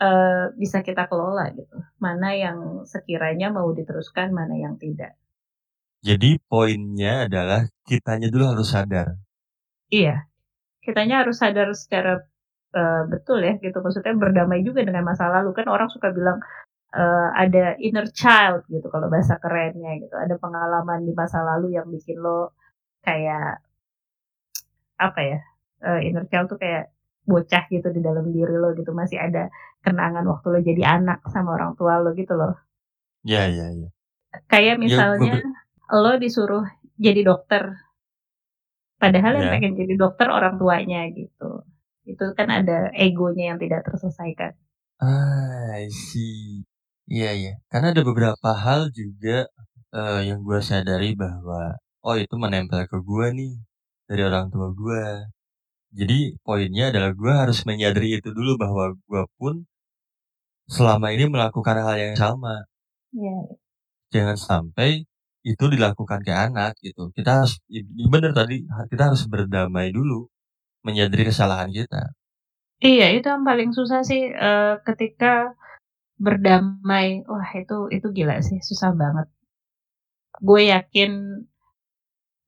uh, 0.00 0.54
bisa 0.56 0.80
kita 0.80 1.10
kelola 1.10 1.50
gitu. 1.52 1.76
Mana 2.00 2.32
yang 2.32 2.86
sekiranya 2.88 3.52
mau 3.52 3.68
diteruskan, 3.74 4.32
mana 4.32 4.56
yang 4.56 4.80
tidak. 4.80 5.18
Jadi 6.00 6.40
poinnya 6.46 7.28
adalah 7.28 7.68
kitanya 7.84 8.32
dulu 8.32 8.56
harus 8.56 8.70
sadar. 8.72 9.18
Iya, 9.92 10.24
kitanya 10.80 11.26
harus 11.26 11.42
sadar 11.42 11.68
secara 11.76 12.24
uh, 12.74 13.02
betul 13.08 13.38
ya 13.40 13.56
gitu. 13.60 13.78
Maksudnya 13.80 14.14
berdamai 14.16 14.60
juga 14.66 14.82
dengan 14.84 15.04
masa 15.06 15.28
lalu 15.28 15.52
kan 15.56 15.66
orang 15.68 15.88
suka 15.88 16.10
bilang 16.12 16.38
uh, 16.92 17.28
ada 17.36 17.76
inner 17.78 18.08
child 18.12 18.64
gitu 18.68 18.86
kalau 18.92 19.08
bahasa 19.08 19.36
kerennya 19.40 20.02
gitu. 20.02 20.14
Ada 20.16 20.36
pengalaman 20.36 21.04
di 21.04 21.12
masa 21.12 21.40
lalu 21.44 21.76
yang 21.76 21.88
bikin 21.88 22.18
lo 22.20 22.52
kayak 23.00 23.60
apa 24.98 25.20
ya? 25.20 25.38
Uh, 25.82 25.98
inner 25.98 26.24
child 26.30 26.46
tuh 26.46 26.58
kayak 26.62 26.94
bocah 27.22 27.64
gitu 27.70 27.86
di 27.94 28.02
dalam 28.02 28.30
diri 28.30 28.54
lo 28.58 28.74
gitu 28.74 28.90
masih 28.90 29.18
ada 29.18 29.46
kenangan 29.82 30.26
waktu 30.26 30.46
lo 30.50 30.58
jadi 30.58 30.82
anak 30.98 31.22
sama 31.30 31.54
orang 31.54 31.74
tua 31.78 31.98
lo 32.02 32.14
gitu 32.14 32.34
loh. 32.34 32.54
Iya 33.22 33.46
iya 33.50 33.66
iya. 33.70 33.88
Kayak 34.50 34.78
Ya, 34.78 34.82
misalnya 34.82 35.34
gua- 35.38 36.02
lo 36.02 36.12
disuruh 36.18 36.64
jadi 36.98 37.20
dokter, 37.26 37.78
padahal 38.96 39.38
yang 39.38 39.48
Ya. 39.50 39.52
pengen 39.58 39.74
jadi 39.76 39.94
dokter 39.98 40.26
orang 40.30 40.56
tuanya 40.56 41.04
gitu. 41.10 41.66
Itu 42.10 42.24
kan 42.38 42.48
ada 42.50 42.90
egonya 42.94 43.54
yang 43.54 43.58
tidak 43.62 43.80
terselesaikan. 43.86 44.52
Ah, 45.02 45.74
I 45.82 45.86
see. 45.90 46.62
Iya 47.10 47.30
iya. 47.38 47.52
Karena 47.70 47.86
ada 47.92 48.02
beberapa 48.06 48.48
hal 48.64 48.80
juga 48.94 49.46
eh, 49.94 50.20
yang 50.28 50.40
gue 50.46 50.58
sadari 50.62 51.14
bahwa 51.18 51.78
oh 52.06 52.16
itu 52.18 52.34
menempel 52.38 52.80
ke 52.90 52.98
gue 53.08 53.26
nih 53.38 53.52
dari 54.08 54.22
orang 54.28 54.46
tua 54.52 54.68
gue. 54.74 55.02
Jadi 55.98 56.18
poinnya 56.46 56.84
adalah 56.90 57.10
gue 57.20 57.32
harus 57.42 57.58
menyadari 57.68 58.08
itu 58.18 58.28
dulu 58.38 58.52
bahwa 58.62 58.84
gue 59.08 59.22
pun 59.38 59.54
selama 60.74 61.06
ini 61.14 61.24
melakukan 61.28 61.76
hal 61.84 61.96
yang 62.00 62.16
sama. 62.16 62.64
Iya. 63.12 63.36
Jangan 64.14 64.36
sampai 64.40 64.90
itu 65.44 65.64
dilakukan 65.74 66.20
ke 66.26 66.32
anak 66.32 66.72
gitu. 66.80 67.12
Kita 67.16 67.30
harus 67.44 67.60
bener 68.12 68.32
tadi 68.32 68.64
kita 68.90 69.02
harus 69.12 69.22
berdamai 69.28 69.92
dulu, 69.92 70.31
menyadari 70.86 71.24
kesalahan 71.30 71.70
kita. 71.78 72.00
Iya, 72.90 73.04
itu 73.16 73.26
yang 73.32 73.44
paling 73.48 73.70
susah 73.78 74.00
sih 74.10 74.22
eh, 74.46 74.72
ketika 74.86 75.32
berdamai. 76.26 77.08
Wah, 77.32 77.50
itu 77.62 77.76
itu 77.96 78.06
gila 78.18 78.36
sih, 78.48 78.58
susah 78.68 78.90
banget. 79.02 79.26
Gue 80.46 80.60
yakin 80.72 81.12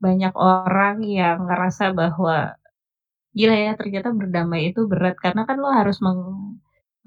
banyak 0.05 0.35
orang 0.59 0.97
yang 1.21 1.39
ngerasa 1.49 1.85
bahwa 2.01 2.37
gila 3.39 3.57
ya 3.67 3.73
ternyata 3.81 4.09
berdamai 4.21 4.63
itu 4.71 4.81
berat 4.93 5.17
karena 5.25 5.43
kan 5.49 5.57
lo 5.65 5.71
harus 5.79 5.99
meng- 6.07 6.59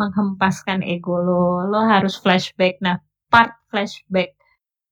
menghempaskan 0.02 0.80
ego 0.96 1.16
lo, 1.28 1.44
lo 1.72 1.80
harus 1.94 2.16
flashback. 2.24 2.76
Nah, 2.86 2.98
part 3.34 3.54
flashback 3.72 4.30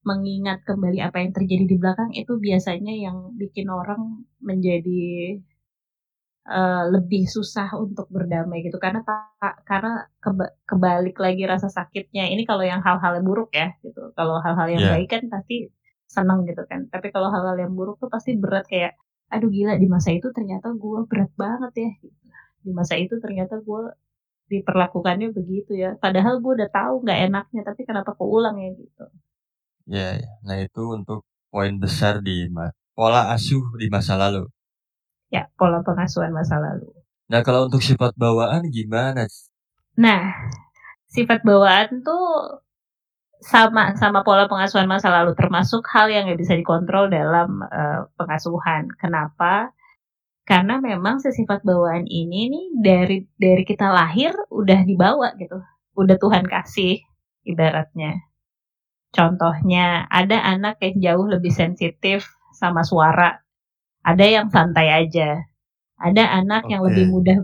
mengingat 0.09 0.59
kembali 0.69 0.99
apa 1.07 1.17
yang 1.23 1.31
terjadi 1.37 1.65
di 1.71 1.77
belakang 1.81 2.11
itu 2.21 2.33
biasanya 2.47 2.93
yang 3.05 3.17
bikin 3.41 3.67
orang 3.81 4.01
menjadi 4.49 5.03
eh, 6.49 6.83
lebih 6.93 7.23
susah 7.35 7.67
untuk 7.83 8.05
berdamai 8.15 8.59
gitu 8.65 8.77
karena 8.85 9.01
karena 9.69 9.91
keba- 10.23 10.53
kebalik 10.69 11.15
lagi 11.25 11.43
rasa 11.49 11.67
sakitnya 11.77 12.23
ini 12.33 12.43
kalau 12.49 12.63
yang 12.65 12.81
hal-hal 12.85 13.11
yang 13.17 13.25
buruk 13.29 13.49
ya 13.53 13.67
gitu 13.85 14.13
kalau 14.17 14.35
hal-hal 14.45 14.67
yang 14.75 14.81
Iya. 14.81 14.91
baik 14.91 15.07
kan 15.13 15.23
pasti 15.33 15.55
senang 16.15 16.45
gitu 16.49 16.63
kan 16.71 16.81
tapi 16.93 17.07
kalau 17.15 17.29
hal-hal 17.33 17.57
yang 17.63 17.73
buruk 17.77 17.97
tuh 18.01 18.09
pasti 18.13 18.31
berat 18.37 18.65
kayak 18.69 18.93
aduh 19.33 19.49
gila 19.49 19.73
di 19.81 19.87
masa 19.89 20.09
itu 20.17 20.27
ternyata 20.37 20.67
gue 20.77 20.99
berat 21.09 21.31
banget 21.43 21.71
ya 21.83 21.89
gitu. 22.03 22.17
di 22.65 22.71
masa 22.77 22.95
itu 22.97 23.15
ternyata 23.23 23.55
gue 23.67 23.81
diperlakukannya 24.53 25.29
begitu 25.37 25.71
ya 25.83 25.89
padahal 26.03 26.35
gue 26.43 26.53
udah 26.59 26.69
tahu 26.73 26.93
nggak 27.05 27.19
enaknya 27.31 27.61
tapi 27.69 27.81
kenapa 27.89 28.11
keulang 28.19 28.57
ya 28.63 28.69
gitu 28.77 29.05
Ya, 29.95 30.07
ya. 30.21 30.29
Nah 30.47 30.57
itu 30.65 30.81
untuk 30.97 31.19
poin 31.53 31.73
besar 31.83 32.13
di 32.27 32.49
pola 32.97 33.21
asuh 33.35 33.63
di 33.81 33.87
masa 33.95 34.13
lalu. 34.23 34.43
Ya 35.33 35.49
pola 35.57 35.81
pengasuhan 35.81 36.31
masa 36.31 36.57
lalu 36.61 36.89
Nah 37.25 37.41
kalau 37.41 37.65
untuk 37.65 37.81
sifat 37.81 38.13
bawaan 38.13 38.69
gimana? 38.69 39.25
Nah, 39.97 40.21
sifat 41.09 41.41
bawaan 41.41 42.05
tuh 42.05 42.61
sama 43.41 43.93
sama 43.97 44.21
pola 44.25 44.49
pengasuhan 44.49 44.89
masa 44.89 45.11
lalu 45.11 45.37
termasuk 45.37 45.85
hal 45.91 46.09
yang 46.09 46.29
nggak 46.29 46.41
bisa 46.41 46.53
dikontrol 46.57 47.09
dalam 47.09 47.65
eh, 47.65 48.01
pengasuhan. 48.17 48.93
Kenapa? 49.01 49.73
Karena 50.45 50.77
memang 50.77 51.17
sifat 51.17 51.65
bawaan 51.65 52.05
ini 52.05 52.53
nih 52.53 52.65
dari 52.77 53.17
dari 53.33 53.63
kita 53.65 53.89
lahir 53.89 54.33
udah 54.53 54.85
dibawa 54.85 55.33
gitu, 55.41 55.57
udah 55.97 56.17
Tuhan 56.21 56.45
kasih 56.45 57.01
ibaratnya. 57.49 58.29
Contohnya 59.09 60.05
ada 60.11 60.45
anak 60.45 60.77
yang 60.85 60.95
jauh 61.01 61.25
lebih 61.25 61.49
sensitif 61.49 62.29
sama 62.53 62.85
suara, 62.85 63.41
ada 64.05 64.25
yang 64.25 64.53
santai 64.53 64.93
aja, 64.93 65.41
ada 65.97 66.23
anak 66.37 66.69
yang 66.69 66.85
Oke. 66.85 66.93
lebih 66.93 67.05
mudah 67.09 67.39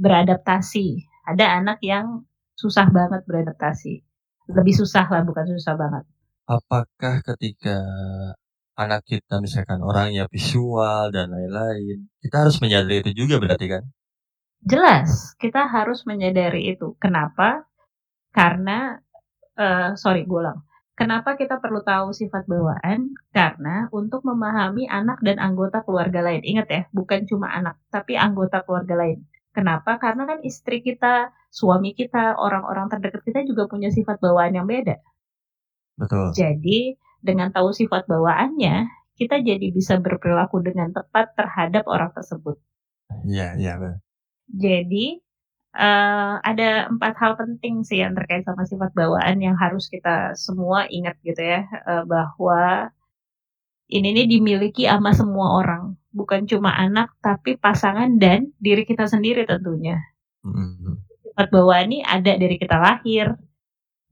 beradaptasi, 0.00 1.04
ada 1.28 1.60
anak 1.60 1.84
yang 1.84 2.24
susah 2.56 2.88
banget 2.88 3.28
beradaptasi. 3.28 4.00
Lebih 4.48 4.72
susah 4.72 5.04
lah, 5.04 5.22
bukan 5.28 5.44
susah 5.52 5.76
banget. 5.76 6.08
Apakah 6.48 7.20
ketika 7.20 7.76
anak 8.72 9.04
kita 9.04 9.36
misalkan 9.44 9.84
orangnya 9.84 10.24
visual 10.32 11.12
dan 11.12 11.28
lain-lain, 11.28 12.08
kita 12.24 12.48
harus 12.48 12.56
menyadari 12.64 13.04
itu 13.04 13.12
juga 13.28 13.36
berarti 13.36 13.66
kan? 13.68 13.84
Jelas, 14.64 15.36
kita 15.36 15.68
harus 15.68 16.08
menyadari 16.08 16.72
itu. 16.72 16.96
Kenapa? 16.96 17.68
Karena, 18.32 18.96
eh, 19.60 19.92
sorry, 20.00 20.24
gue 20.24 20.40
ulang. 20.40 20.64
Kenapa 20.98 21.38
kita 21.38 21.62
perlu 21.62 21.78
tahu 21.86 22.10
sifat 22.10 22.50
bawaan? 22.50 23.14
Karena 23.30 23.86
untuk 23.94 24.26
memahami 24.26 24.90
anak 24.90 25.22
dan 25.22 25.38
anggota 25.38 25.86
keluarga 25.86 26.26
lain. 26.26 26.42
Ingat 26.42 26.66
ya, 26.66 26.82
bukan 26.90 27.22
cuma 27.30 27.54
anak, 27.54 27.78
tapi 27.94 28.18
anggota 28.18 28.66
keluarga 28.66 28.98
lain. 28.98 29.22
Kenapa? 29.54 30.02
Karena 30.02 30.26
kan 30.26 30.42
istri 30.42 30.82
kita, 30.82 31.30
suami 31.54 31.94
kita, 31.94 32.34
orang-orang 32.34 32.90
terdekat 32.90 33.22
kita 33.22 33.46
juga 33.46 33.70
punya 33.70 33.94
sifat 33.94 34.18
bawaan 34.18 34.58
yang 34.58 34.66
beda. 34.66 34.98
Betul. 36.02 36.34
Jadi, 36.34 36.98
dengan 37.22 37.54
tahu 37.54 37.70
sifat 37.70 38.10
bawaannya, 38.10 38.90
kita 39.14 39.38
jadi 39.38 39.70
bisa 39.70 40.02
berperilaku 40.02 40.66
dengan 40.66 40.90
tepat 40.90 41.30
terhadap 41.38 41.86
orang 41.86 42.10
tersebut. 42.10 42.58
Iya, 43.22 43.54
iya. 43.54 44.02
Jadi, 44.50 45.22
eh, 45.78 46.32
ada 46.50 46.68
empat 46.92 47.14
hal 47.22 47.32
penting 47.40 47.74
sih 47.88 48.02
yang 48.02 48.12
terkait 48.18 48.42
sama 48.48 48.66
sifat 48.66 48.90
bawaan 48.98 49.38
yang 49.46 49.56
harus 49.56 49.86
kita 49.88 50.34
semua 50.34 50.84
ingat 50.90 51.16
gitu 51.22 51.40
ya, 51.40 51.60
eh, 51.90 52.02
bahwa 52.04 52.90
ini 53.88 54.08
nih 54.16 54.26
dimiliki 54.28 54.84
sama 54.84 55.10
semua 55.16 55.46
orang, 55.64 55.96
bukan 56.12 56.44
cuma 56.50 56.70
anak, 56.76 57.08
tapi 57.24 57.56
pasangan 57.56 58.20
dan 58.20 58.52
diri 58.60 58.84
kita 58.84 59.08
sendiri 59.08 59.48
tentunya. 59.48 59.96
Mm-mm. 60.44 61.00
Sifat 61.24 61.48
bawaan 61.54 61.88
ini 61.92 61.98
ada 62.04 62.32
dari 62.36 62.56
kita 62.60 62.76
lahir. 62.76 63.32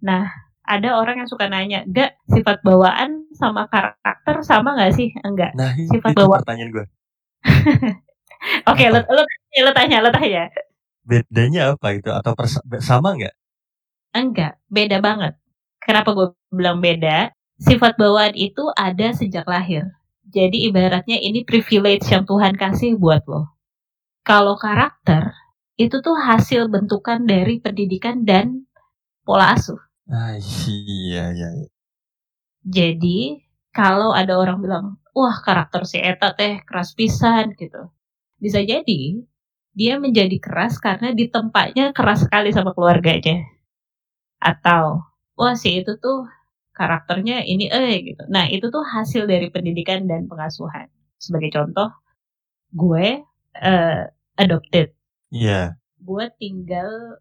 Nah, 0.01 0.25
ada 0.67 0.89
orang 0.99 1.23
yang 1.23 1.29
suka 1.31 1.47
nanya, 1.53 1.85
gak 1.87 2.17
sifat 2.33 2.61
bawaan 2.67 3.29
sama 3.37 3.69
karakter 3.71 4.37
sama 4.43 4.75
nggak 4.77 4.93
sih? 4.97 5.09
Enggak. 5.23 5.55
Nah 5.55 5.73
Sifat 5.93 6.13
itu 6.17 6.25
bawaan. 6.25 6.43
pertanyaan 6.43 6.71
gue. 6.75 6.85
Oke, 8.71 8.85
lo, 8.93 9.01
Apa? 9.01 9.13
lo, 9.13 9.23
lo 9.67 9.73
tanya, 9.75 9.99
lo 10.05 10.11
tanya. 10.13 10.51
Bedanya 11.07 11.79
apa 11.79 11.95
itu? 11.95 12.11
Atau 12.11 12.35
sama 12.83 13.15
nggak? 13.15 13.35
Enggak, 14.11 14.59
beda 14.67 14.99
banget. 14.99 15.39
Kenapa 15.79 16.11
gue 16.19 16.35
bilang 16.51 16.83
beda? 16.83 17.31
Sifat 17.63 17.95
bawaan 17.95 18.35
itu 18.35 18.67
ada 18.75 19.15
sejak 19.15 19.47
lahir. 19.47 19.87
Jadi 20.27 20.67
ibaratnya 20.67 21.23
ini 21.23 21.47
privilege 21.47 22.11
yang 22.11 22.27
Tuhan 22.27 22.59
kasih 22.59 22.99
buat 22.99 23.23
lo. 23.31 23.55
Kalau 24.27 24.59
karakter, 24.59 25.31
itu 25.79 26.03
tuh 26.03 26.19
hasil 26.19 26.67
bentukan 26.67 27.23
dari 27.23 27.63
pendidikan 27.63 28.27
dan 28.27 28.67
pola 29.23 29.55
asuh. 29.55 29.79
Ah, 30.11 30.35
iya, 30.67 31.31
iya. 31.31 31.49
iya. 31.55 31.69
Jadi, 32.67 33.47
kalau 33.71 34.11
ada 34.11 34.35
orang 34.35 34.59
bilang, 34.59 34.87
wah 35.15 35.39
karakter 35.39 35.87
si 35.87 36.03
Eta 36.03 36.35
teh 36.35 36.67
keras 36.67 36.99
pisan 36.99 37.55
gitu. 37.55 37.95
Bisa 38.43 38.59
jadi, 38.67 39.23
dia 39.76 40.00
menjadi 40.00 40.40
keras 40.40 40.80
karena 40.80 41.12
di 41.12 41.28
tempatnya 41.28 41.92
keras 41.92 42.25
sekali 42.25 42.49
sama 42.49 42.73
keluarganya. 42.73 43.45
Atau, 44.40 45.04
wah 45.37 45.52
si 45.52 45.85
itu 45.85 46.00
tuh 46.00 46.25
karakternya 46.73 47.45
ini 47.45 47.68
eh 47.68 48.00
gitu. 48.00 48.25
Nah 48.33 48.49
itu 48.49 48.73
tuh 48.73 48.80
hasil 48.80 49.28
dari 49.28 49.52
pendidikan 49.52 50.09
dan 50.09 50.25
pengasuhan. 50.25 50.88
Sebagai 51.21 51.52
contoh, 51.52 51.92
gue 52.73 53.21
eh, 53.61 54.02
adopted. 54.40 54.97
Iya. 55.28 55.76
Gue 56.00 56.33
tinggal 56.40 57.21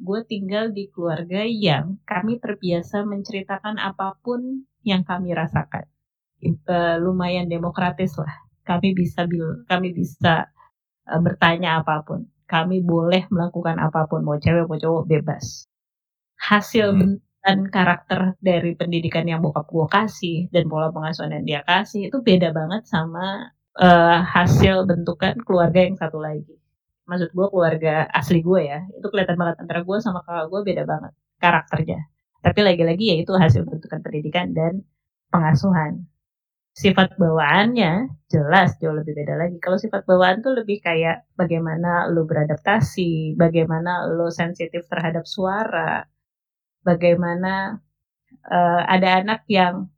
gue 0.00 0.20
tinggal 0.24 0.72
di 0.72 0.88
keluarga 0.88 1.44
yang 1.44 2.00
kami 2.08 2.40
terbiasa 2.40 3.04
menceritakan 3.04 3.76
apa 3.76 4.16
pun 4.24 4.64
yang 4.88 5.04
kami 5.04 5.36
rasakan. 5.36 5.84
Eh, 6.40 6.96
lumayan 6.96 7.52
demokratis 7.52 8.16
lah. 8.16 8.32
kami 8.60 8.94
bisa 8.94 9.26
bil 9.26 9.66
kami 9.66 9.90
bisa 9.90 10.46
uh, 11.10 11.20
bertanya 11.20 11.82
apa 11.82 12.06
pun. 12.06 12.30
Kami 12.46 12.82
boleh 12.82 13.26
melakukan 13.30 13.78
apa 13.78 14.06
pun 14.10 14.22
mau 14.26 14.38
cewek 14.38 14.66
mau 14.66 14.78
cowok 14.78 15.04
bebas. 15.06 15.66
Hasil 16.40 16.88
hmm. 16.96 17.16
dan 17.42 17.58
karakter 17.70 18.34
dari 18.40 18.74
pendidikan 18.74 19.26
yang 19.26 19.42
bokap 19.44 19.66
gue 19.70 19.86
kasih 19.90 20.38
dan 20.54 20.66
pola 20.66 20.90
pengasuhan 20.90 21.36
yang 21.36 21.44
dia 21.46 21.60
kasih 21.66 22.08
itu 22.10 22.18
beda 22.22 22.50
banget 22.50 22.82
sama 22.88 23.52
uh, 23.78 24.18
hasil 24.24 24.88
bentukan 24.88 25.38
keluarga 25.46 25.84
yang 25.84 25.94
satu 25.98 26.18
lagi. 26.18 26.58
Maksud 27.06 27.30
gue 27.34 27.46
keluarga 27.50 28.06
asli 28.10 28.40
gue 28.42 28.60
ya 28.66 28.86
itu 28.94 29.06
kelihatan 29.10 29.36
banget 29.38 29.56
antara 29.62 29.80
gue 29.82 29.96
sama 30.02 30.22
kakak 30.26 30.46
gue 30.50 30.60
beda 30.62 30.82
banget 30.86 31.12
karakternya. 31.38 32.00
Tapi 32.40 32.60
lagi-lagi 32.64 33.04
ya 33.14 33.16
itu 33.20 33.32
hasil 33.36 33.68
bentukan 33.68 34.00
pendidikan 34.00 34.56
dan 34.56 34.80
pengasuhan 35.28 36.08
sifat 36.80 37.20
bawaannya 37.20 38.08
jelas 38.32 38.80
jauh 38.80 38.96
lebih 38.96 39.12
beda 39.12 39.36
lagi. 39.36 39.60
Kalau 39.60 39.76
sifat 39.76 40.08
bawaan 40.08 40.40
tuh 40.40 40.56
lebih 40.56 40.80
kayak 40.80 41.28
bagaimana 41.36 42.08
lo 42.08 42.24
beradaptasi, 42.24 43.36
bagaimana 43.36 44.08
lo 44.08 44.32
sensitif 44.32 44.88
terhadap 44.88 45.28
suara, 45.28 46.08
bagaimana 46.80 47.76
uh, 48.48 48.82
ada 48.88 49.20
anak 49.20 49.44
yang 49.52 49.92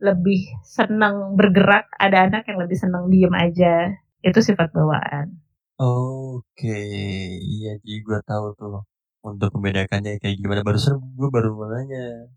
lebih 0.00 0.56
senang 0.64 1.36
bergerak, 1.36 1.92
ada 2.00 2.24
anak 2.26 2.48
yang 2.48 2.58
lebih 2.64 2.80
senang 2.80 3.12
diem 3.12 3.34
aja. 3.36 3.92
Itu 4.24 4.40
sifat 4.40 4.72
bawaan. 4.72 5.36
Oke, 5.82 6.78
iya 7.42 7.76
jadi 7.82 8.00
gue 8.06 8.18
tahu 8.24 8.54
tuh 8.56 8.86
untuk 9.20 9.52
membedakannya 9.58 10.16
kayak 10.22 10.36
gimana. 10.40 10.64
Barusan 10.64 10.96
gue 10.96 11.28
baru 11.28 11.52
mau 11.54 11.68
nanya. 11.68 12.30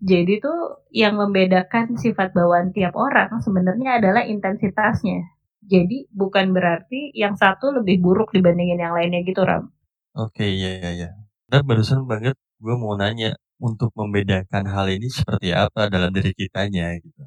Jadi 0.00 0.40
tuh 0.40 0.88
yang 0.88 1.20
membedakan 1.20 2.00
sifat 2.00 2.32
bawaan 2.32 2.72
tiap 2.72 2.96
orang 2.96 3.36
sebenarnya 3.44 4.00
adalah 4.00 4.24
intensitasnya. 4.24 5.28
Jadi 5.60 6.08
bukan 6.08 6.56
berarti 6.56 7.12
yang 7.12 7.36
satu 7.36 7.70
lebih 7.70 8.00
buruk 8.00 8.32
dibandingin 8.32 8.80
yang 8.80 8.96
lainnya 8.96 9.20
gitu 9.22 9.44
Ram. 9.44 9.68
Oke 10.16 10.48
iya 10.48 10.80
iya 10.80 10.90
iya. 10.96 11.08
Dan 11.46 11.68
barusan 11.68 12.08
banget 12.08 12.34
gue 12.58 12.74
mau 12.80 12.96
nanya 12.96 13.36
untuk 13.60 13.92
membedakan 13.92 14.64
hal 14.66 14.88
ini 14.88 15.12
seperti 15.12 15.52
apa 15.52 15.92
dalam 15.92 16.10
diri 16.10 16.32
kitanya 16.32 16.96
gitu. 16.96 17.22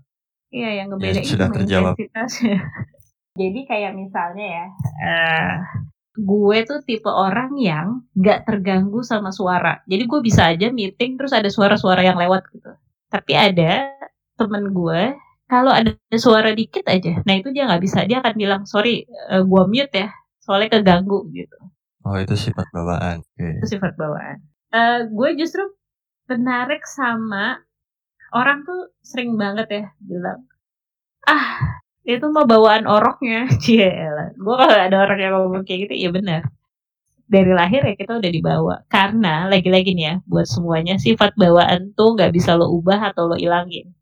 Iya 0.50 0.84
yang 0.84 0.88
ngebedain 0.94 1.22
ya, 1.22 1.30
sudah 1.30 1.48
terjawab. 1.54 1.94
intensitasnya. 1.94 2.58
Jadi 3.42 3.60
kayak 3.66 3.98
misalnya 3.98 4.46
ya, 4.46 4.66
uh, 5.02 5.54
gue 6.14 6.58
tuh 6.70 6.80
tipe 6.86 7.10
orang 7.10 7.58
yang 7.58 8.06
gak 8.14 8.46
terganggu 8.46 9.02
sama 9.02 9.34
suara. 9.34 9.82
Jadi 9.90 10.04
gue 10.06 10.20
bisa 10.22 10.54
aja 10.54 10.70
meeting 10.70 11.18
terus 11.18 11.34
ada 11.34 11.50
suara-suara 11.50 12.06
yang 12.06 12.18
lewat 12.22 12.46
gitu. 12.54 12.72
Tapi 13.10 13.34
ada 13.34 13.90
temen 14.38 14.74
gue 14.74 15.18
kalau 15.54 15.70
ada 15.70 15.94
suara 16.18 16.50
dikit 16.56 16.88
aja, 16.90 17.22
nah 17.30 17.38
itu 17.38 17.54
dia 17.54 17.70
nggak 17.70 17.84
bisa. 17.84 18.10
Dia 18.10 18.26
akan 18.26 18.34
bilang 18.34 18.62
sorry, 18.66 19.06
uh, 19.30 19.46
gue 19.46 19.64
mute 19.70 19.94
ya, 19.94 20.10
soalnya 20.42 20.80
keganggu 20.80 21.30
gitu. 21.30 21.54
Oh 22.04 22.18
itu 22.18 22.34
sifat 22.34 22.66
bawaan. 22.74 23.22
Okay. 23.38 23.62
Itu 23.62 23.78
sifat 23.78 23.94
bawaan. 23.94 24.42
Uh, 24.74 25.06
gue 25.14 25.30
justru 25.38 25.62
menarik 26.26 26.82
sama 26.90 27.62
orang 28.34 28.66
tuh 28.66 28.98
sering 29.06 29.38
banget 29.38 29.68
ya 29.70 29.86
bilang, 30.02 30.42
ah 31.30 31.73
itu 32.04 32.26
mah 32.28 32.46
bawaan 32.46 32.84
oroknya. 32.86 33.48
Cielah 33.64 34.36
gue 34.36 34.56
kalau 34.60 34.76
ada 34.76 34.98
orang 35.00 35.20
yang 35.20 35.34
ngomong 35.40 35.64
kayak 35.64 35.90
gitu 35.90 35.94
ya 36.08 36.10
benar. 36.12 36.42
Dari 37.24 37.52
lahir 37.56 37.82
ya 37.88 37.96
kita 37.96 38.20
udah 38.20 38.32
dibawa. 38.32 38.76
Karena 38.92 39.48
lagi-lagi 39.48 39.96
nih 39.96 40.06
ya 40.06 40.16
buat 40.28 40.46
semuanya 40.46 41.00
sifat 41.00 41.34
bawaan 41.40 41.96
tuh 41.96 42.14
nggak 42.20 42.32
bisa 42.36 42.60
lo 42.60 42.70
ubah 42.70 43.16
atau 43.16 43.32
lo 43.32 43.36
ilangin. 43.40 43.96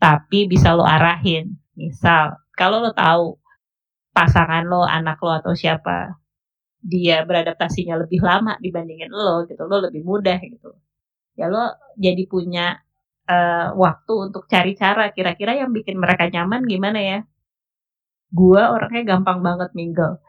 Tapi 0.00 0.48
bisa 0.48 0.72
lo 0.72 0.84
arahin. 0.84 1.56
Misal 1.76 2.40
kalau 2.56 2.80
lo 2.80 2.90
tahu 2.96 3.36
pasangan 4.16 4.64
lo 4.64 4.88
anak 4.88 5.20
lo 5.20 5.36
atau 5.36 5.52
siapa 5.52 6.16
dia 6.80 7.20
beradaptasinya 7.28 8.00
lebih 8.06 8.24
lama 8.24 8.56
dibandingin 8.62 9.12
lo 9.12 9.44
gitu 9.44 9.68
lo 9.68 9.84
lebih 9.84 10.00
mudah 10.00 10.40
gitu. 10.40 10.72
Ya 11.36 11.52
lo 11.52 11.76
jadi 12.00 12.24
punya 12.24 12.80
uh, 13.26 13.74
waktu 13.74 14.12
untuk 14.30 14.46
cari 14.46 14.72
cara 14.78 15.10
kira-kira 15.10 15.58
yang 15.58 15.70
bikin 15.74 15.98
mereka 15.98 16.30
nyaman 16.30 16.62
gimana 16.64 17.00
ya. 17.02 17.18
Gue 18.30 18.62
orangnya 18.62 19.16
gampang 19.16 19.42
banget 19.42 19.70
mingle. 19.74 20.22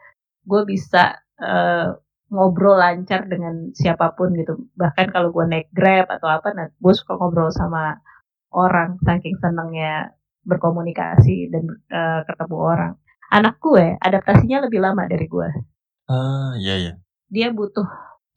Gue 0.46 0.62
bisa 0.66 1.18
uh, 1.38 1.98
ngobrol 2.28 2.78
lancar 2.78 3.26
dengan 3.26 3.72
siapa 3.72 4.12
pun 4.14 4.34
gitu. 4.36 4.68
Bahkan 4.76 5.14
kalau 5.14 5.32
gue 5.32 5.44
naik 5.48 5.68
grab 5.72 6.10
atau 6.12 6.28
apa, 6.28 6.52
nah 6.54 6.66
gue 6.68 6.94
suka 6.94 7.16
ngobrol 7.16 7.50
sama 7.54 7.98
orang 8.52 9.00
saking 9.02 9.36
senengnya 9.40 10.12
berkomunikasi 10.44 11.52
dan 11.52 11.64
uh, 11.92 12.20
ketemu 12.24 12.56
orang. 12.56 12.92
Anak 13.28 13.60
gue 13.60 13.96
adaptasinya 14.00 14.64
lebih 14.64 14.80
lama 14.80 15.04
dari 15.04 15.28
gue. 15.28 15.48
Ah, 16.08 16.16
uh, 16.16 16.50
iya 16.56 16.74
iya. 16.80 16.92
Dia 17.28 17.52
butuh 17.52 17.84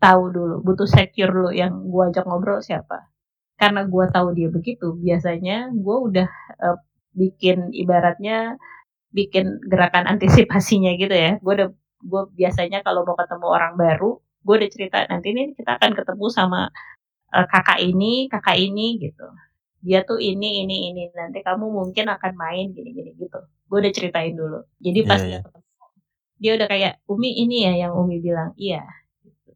tahu 0.04 0.36
dulu, 0.36 0.56
butuh 0.60 0.84
secure 0.84 1.32
dulu 1.32 1.56
yang 1.56 1.88
gue 1.88 2.04
ajak 2.12 2.28
ngobrol 2.28 2.60
siapa 2.60 3.12
karena 3.62 3.86
gue 3.86 4.06
tahu 4.10 4.28
dia 4.34 4.50
begitu 4.50 4.98
biasanya 4.98 5.70
gue 5.70 5.98
udah 6.10 6.30
uh, 6.66 6.78
bikin 7.14 7.70
ibaratnya 7.70 8.58
bikin 9.14 9.62
gerakan 9.70 10.10
antisipasinya 10.10 10.98
gitu 10.98 11.14
ya. 11.14 11.38
Gue 11.46 11.54
udah 11.62 11.70
gue 12.02 12.24
biasanya 12.34 12.82
kalau 12.82 13.06
mau 13.06 13.14
ketemu 13.14 13.48
orang 13.48 13.74
baru 13.78 14.18
gue 14.42 14.56
udah 14.58 14.70
cerita 14.74 14.98
nanti 15.06 15.38
ini 15.38 15.54
kita 15.54 15.78
akan 15.78 15.94
ketemu 15.94 16.26
sama 16.34 16.74
uh, 17.30 17.46
kakak 17.46 17.86
ini 17.86 18.26
kakak 18.34 18.58
ini 18.58 18.98
gitu. 18.98 19.28
Dia 19.86 20.02
tuh 20.10 20.18
ini 20.18 20.66
ini 20.66 20.90
ini 20.90 21.14
nanti 21.14 21.46
kamu 21.46 21.70
mungkin 21.70 22.10
akan 22.10 22.34
main 22.34 22.74
gini 22.74 22.98
gini 22.98 23.14
gitu. 23.14 23.40
Gue 23.70 23.78
udah 23.86 23.94
ceritain 23.94 24.34
dulu. 24.34 24.66
Jadi 24.82 25.00
pas 25.06 25.22
yeah, 25.22 25.46
yeah. 25.46 25.62
dia 26.42 26.52
udah 26.58 26.66
kayak 26.66 26.94
Umi 27.06 27.30
ini 27.38 27.70
ya 27.70 27.74
yang 27.86 27.94
Umi 27.94 28.18
bilang. 28.18 28.58
Iya 28.58 28.82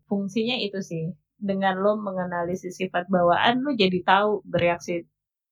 fungsinya 0.05 0.55
itu 0.61 0.79
sih 0.85 1.09
dengan 1.35 1.79
lo 1.79 1.99
mengenali 1.99 2.55
sifat 2.55 3.07
bawaan 3.11 3.61
lo 3.61 3.75
jadi 3.75 3.99
tahu 4.01 4.41
bereaksi 4.47 5.03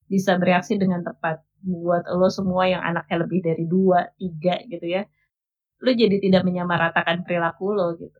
bisa 0.07 0.35
bereaksi 0.39 0.79
dengan 0.79 1.03
tepat 1.03 1.43
buat 1.63 2.07
lo 2.11 2.27
semua 2.27 2.67
yang 2.67 2.83
anaknya 2.83 3.17
lebih 3.23 3.39
dari 3.43 3.63
dua 3.67 4.11
tiga 4.19 4.59
gitu 4.67 4.83
ya 4.83 5.03
lo 5.83 5.91
jadi 5.91 6.19
tidak 6.19 6.43
menyamaratakan 6.47 7.27
perilaku 7.27 7.75
lo 7.75 7.95
gitu 7.99 8.19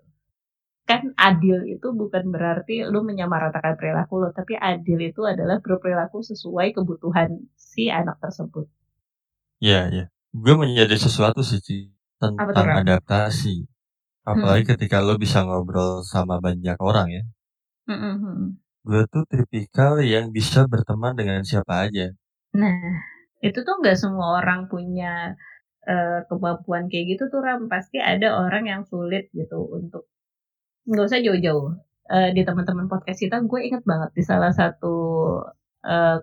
kan 0.84 1.16
adil 1.16 1.64
itu 1.64 1.96
bukan 1.96 2.28
berarti 2.28 2.84
lo 2.84 3.04
menyamaratakan 3.08 3.80
perilaku 3.80 4.20
lo 4.20 4.30
tapi 4.36 4.60
adil 4.60 5.00
itu 5.00 5.24
adalah 5.24 5.64
berperilaku 5.64 6.20
sesuai 6.24 6.76
kebutuhan 6.76 7.40
si 7.56 7.88
anak 7.88 8.20
tersebut 8.20 8.68
Iya, 9.64 9.80
iya. 9.96 10.06
Gue 10.36 10.54
menyadari 10.60 11.00
sesuatu 11.00 11.40
sih 11.40 11.64
tentang 12.20 12.84
adaptasi. 12.84 13.64
Apalagi 14.28 14.68
hmm. 14.68 14.72
ketika 14.76 15.00
lo 15.00 15.16
bisa 15.16 15.48
ngobrol 15.48 16.04
sama 16.04 16.44
banyak 16.44 16.76
orang 16.84 17.08
ya. 17.16 17.24
Mhm 17.88 18.64
Gue 18.84 19.08
tuh 19.08 19.24
tipikal 19.32 20.04
yang 20.04 20.36
bisa 20.36 20.68
berteman 20.68 21.16
dengan 21.16 21.40
siapa 21.40 21.88
aja. 21.88 22.12
Nah, 22.52 22.76
itu 23.40 23.64
tuh 23.64 23.80
nggak 23.80 23.96
semua 23.96 24.44
orang 24.44 24.68
punya, 24.68 25.40
uh, 25.88 26.20
kemampuan 26.28 26.92
kayak 26.92 27.16
gitu 27.16 27.32
tuh 27.32 27.40
Ram, 27.40 27.72
pasti 27.72 28.04
ada 28.04 28.36
orang 28.36 28.68
yang 28.68 28.82
sulit 28.84 29.32
gitu 29.32 29.56
untuk 29.72 30.12
nggak 30.84 31.06
usah 31.08 31.24
jauh-jauh, 31.24 31.80
uh, 32.12 32.30
di 32.36 32.44
teman-teman 32.44 32.92
podcast 32.92 33.24
kita 33.24 33.40
gue 33.48 33.60
inget 33.64 33.84
banget 33.88 34.12
di 34.20 34.24
salah 34.28 34.52
satu, 34.52 34.96
uh, 35.88 36.20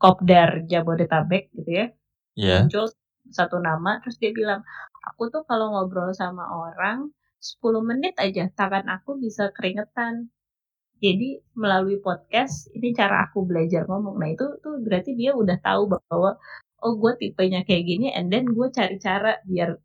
kopdar 0.00 0.64
Jabodetabek 0.64 1.52
gitu 1.52 1.70
ya, 1.84 1.86
yeah. 2.32 2.64
muncul 2.64 2.88
satu 3.28 3.60
nama 3.60 4.00
terus 4.00 4.16
dia 4.16 4.32
bilang, 4.32 4.64
"Aku 5.12 5.28
tuh 5.28 5.44
kalau 5.44 5.76
ngobrol 5.76 6.16
sama 6.16 6.48
orang 6.48 7.12
10 7.36 7.84
menit 7.84 8.16
aja 8.16 8.48
tangan 8.56 8.88
aku 8.88 9.20
bisa 9.20 9.52
keringetan." 9.52 10.32
Jadi 11.00 11.40
melalui 11.56 11.96
podcast 12.04 12.68
ini 12.76 12.92
cara 12.92 13.24
aku 13.28 13.48
belajar 13.48 13.88
ngomong. 13.88 14.20
Nah 14.20 14.28
itu 14.28 14.44
tuh 14.60 14.84
berarti 14.84 15.16
dia 15.16 15.32
udah 15.32 15.56
tahu 15.64 15.96
bahwa 15.96 16.36
oh 16.84 16.94
gue 17.00 17.12
tipenya 17.16 17.64
kayak 17.64 17.84
gini, 17.88 18.12
and 18.12 18.28
then 18.28 18.44
gue 18.52 18.68
cari 18.68 19.00
cara 19.00 19.40
biar 19.48 19.80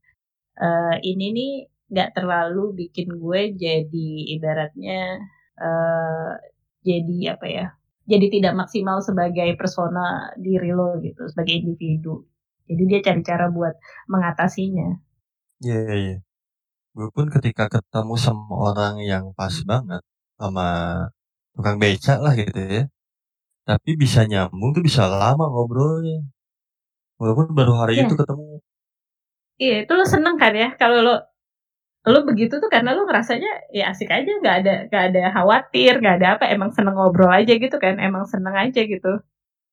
uh, 0.59 0.95
ini 1.03 1.25
nih 1.31 1.51
nggak 1.91 2.09
terlalu 2.19 2.75
bikin 2.87 3.15
gue 3.15 3.41
jadi 3.55 4.09
ibaratnya 4.35 5.23
uh, 5.59 6.35
jadi 6.83 7.39
apa 7.39 7.47
ya? 7.47 7.65
Jadi 8.05 8.27
tidak 8.37 8.53
maksimal 8.53 9.01
sebagai 9.01 9.55
persona 9.57 10.29
diri 10.37 10.69
lo 10.75 10.99
gitu, 11.01 11.25
sebagai 11.31 11.57
individu. 11.57 12.27
Jadi 12.69 12.83
dia 12.85 12.99
cari 13.01 13.21
cara 13.25 13.49
buat 13.49 13.73
mengatasinya. 14.11 14.89
Iya, 15.63 15.73
yeah, 15.73 15.95
iya. 15.95 16.09
Yeah. 16.13 16.19
Gue 16.95 17.09
pun 17.11 17.27
ketika 17.27 17.67
ketemu 17.67 18.15
sama 18.15 18.51
orang 18.51 19.03
yang 19.03 19.33
pas 19.35 19.51
banget, 19.65 20.05
sama 20.39 20.67
tukang 21.55 21.77
beca 21.81 22.13
lah 22.19 22.33
gitu 22.35 22.59
ya. 22.59 22.83
Tapi 23.65 23.89
bisa 23.97 24.27
nyambung 24.29 24.75
tuh 24.75 24.83
bisa 24.85 25.09
lama 25.09 25.45
ngobrolnya. 25.49 26.21
Walaupun 27.17 27.55
baru 27.55 27.73
hari 27.79 27.99
yeah. 27.99 28.05
itu 28.05 28.15
ketemu. 28.19 28.45
Iya, 29.55 29.75
itu 29.87 29.91
lo 29.95 30.03
seneng 30.03 30.35
kan 30.35 30.51
ya 30.51 30.75
kalau 30.75 30.99
lo 30.99 31.15
lo 32.05 32.19
begitu 32.21 32.61
tuh 32.61 32.69
karena 32.69 32.93
lo 32.93 33.07
ngerasanya 33.09 33.73
ya 33.73 33.89
asik 33.89 34.13
aja 34.13 34.29
nggak 34.37 34.55
ada 34.61 34.73
nggak 34.93 35.03
ada 35.09 35.21
khawatir 35.33 35.97
nggak 35.97 36.15
ada 36.21 36.27
apa 36.37 36.45
emang 36.53 36.69
seneng 36.69 36.93
ngobrol 36.93 37.33
aja 37.33 37.49
gitu 37.57 37.81
kan 37.81 37.97
emang 37.97 38.29
seneng 38.29 38.53
aja 38.53 38.77
gitu 38.85 39.25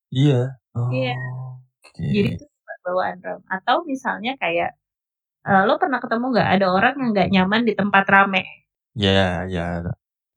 iya 0.09 0.57
oh, 0.73 0.89
iya 0.89 1.13
okay. 1.85 2.09
jadi 2.09 2.31
bawaan 2.83 3.17
Ram. 3.23 3.41
Atau 3.47 3.87
misalnya 3.87 4.35
kayak 4.37 4.75
uh, 5.47 5.63
lo 5.65 5.79
pernah 5.79 6.03
ketemu 6.03 6.27
nggak 6.35 6.51
ada 6.59 6.67
orang 6.69 6.95
yang 6.99 7.09
nggak 7.15 7.31
nyaman 7.31 7.63
di 7.65 7.75
tempat 7.79 8.05
rame? 8.11 8.43
Ya, 8.93 9.47
ya. 9.49 9.81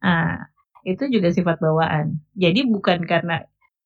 Nah, 0.05 0.37
itu 0.85 1.09
juga 1.09 1.33
sifat 1.33 1.57
bawaan. 1.57 2.21
Jadi 2.37 2.69
bukan 2.69 3.01
karena 3.09 3.41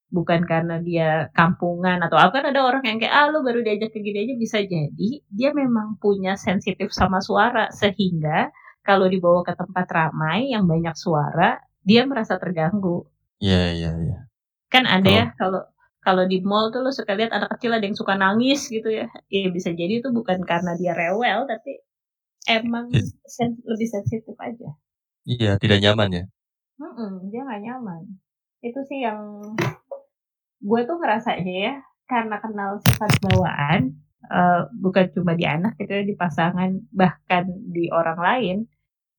bukan 0.10 0.42
karena 0.44 0.82
dia 0.82 1.30
kampungan 1.38 2.02
atau 2.02 2.18
apa 2.18 2.42
kan 2.42 2.50
ada 2.50 2.66
orang 2.66 2.82
yang 2.82 2.98
kayak 2.98 3.14
ah 3.14 3.30
lo 3.30 3.46
baru 3.46 3.62
diajak 3.62 3.94
ke 3.94 4.02
gini 4.02 4.26
aja 4.26 4.34
bisa 4.42 4.58
jadi 4.66 5.10
dia 5.30 5.54
memang 5.54 6.02
punya 6.02 6.34
sensitif 6.34 6.90
sama 6.90 7.22
suara 7.22 7.70
sehingga 7.70 8.50
kalau 8.82 9.06
dibawa 9.06 9.46
ke 9.46 9.54
tempat 9.54 9.86
ramai 9.86 10.50
yang 10.50 10.66
banyak 10.66 10.98
suara 10.98 11.62
dia 11.86 12.10
merasa 12.10 12.42
terganggu. 12.42 13.06
Iya 13.40 13.54
yeah, 13.54 13.68
iya 13.70 13.84
yeah, 13.86 13.94
iya. 13.96 14.10
Yeah. 14.12 14.22
Kan 14.74 14.84
ada 14.90 15.08
oh. 15.08 15.14
ya 15.14 15.26
kalau 15.38 15.62
kalau 16.02 16.24
di 16.26 16.42
mall 16.42 16.74
tuh 16.74 16.82
lo 16.82 16.90
suka 16.90 17.14
lihat 17.14 17.30
anak 17.30 17.54
kecil 17.56 17.78
ada 17.78 17.86
yang 17.86 17.96
suka 17.96 18.18
nangis 18.18 18.66
gitu 18.66 18.90
ya. 18.90 19.08
Ya 19.30 19.48
bisa 19.54 19.72
jadi 19.72 20.02
itu 20.02 20.10
bukan 20.10 20.42
karena 20.42 20.74
dia 20.74 20.98
rewel 20.98 21.46
tapi 21.46 21.86
emang 22.50 22.90
sen 23.30 23.62
lebih 23.62 23.88
sensitif 23.88 24.34
aja. 24.42 24.74
Iya, 25.30 25.62
tidak 25.62 25.80
nyaman 25.86 26.10
ya. 26.10 26.24
Mm 26.82 26.92
-mm, 26.98 27.12
dia 27.30 27.42
nggak 27.46 27.62
nyaman. 27.62 28.02
Itu 28.66 28.82
sih 28.90 29.06
yang 29.06 29.22
gue 30.60 30.82
tuh 30.84 30.98
ngerasanya 31.00 31.56
ya 31.70 31.76
karena 32.10 32.36
kenal 32.42 32.82
sifat 32.84 33.12
bawaan 33.22 33.96
uh, 34.28 34.68
bukan 34.76 35.08
cuma 35.16 35.38
di 35.38 35.48
anak 35.48 35.80
gitu 35.80 35.94
ya 35.94 36.04
di 36.04 36.16
pasangan 36.18 36.84
bahkan 36.92 37.48
di 37.70 37.88
orang 37.94 38.20
lain 38.20 38.58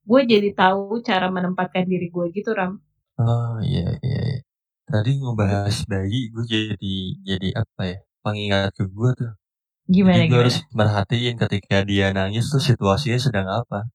gue 0.04 0.20
jadi 0.26 0.50
tahu 0.52 1.00
cara 1.00 1.32
menempatkan 1.32 1.88
diri 1.88 2.12
gue 2.12 2.26
gitu 2.34 2.52
ram 2.52 2.82
oh 3.16 3.56
iya 3.64 3.96
iya, 4.04 4.20
iya. 4.36 4.40
tadi 4.84 5.16
ngebahas 5.16 5.76
bayi 5.88 6.28
gue 6.28 6.44
jadi 6.44 6.96
jadi 7.24 7.48
apa 7.56 7.82
ya 7.88 7.98
pengingat 8.20 8.76
ke 8.76 8.84
gue 8.84 9.10
tuh 9.16 9.32
gimana 9.88 10.26
gue 10.28 10.40
harus 10.44 10.60
merhatiin 10.76 11.40
ketika 11.40 11.80
dia 11.86 12.12
nangis 12.12 12.52
tuh 12.52 12.60
situasinya 12.60 13.16
sedang 13.16 13.48
apa 13.48 13.88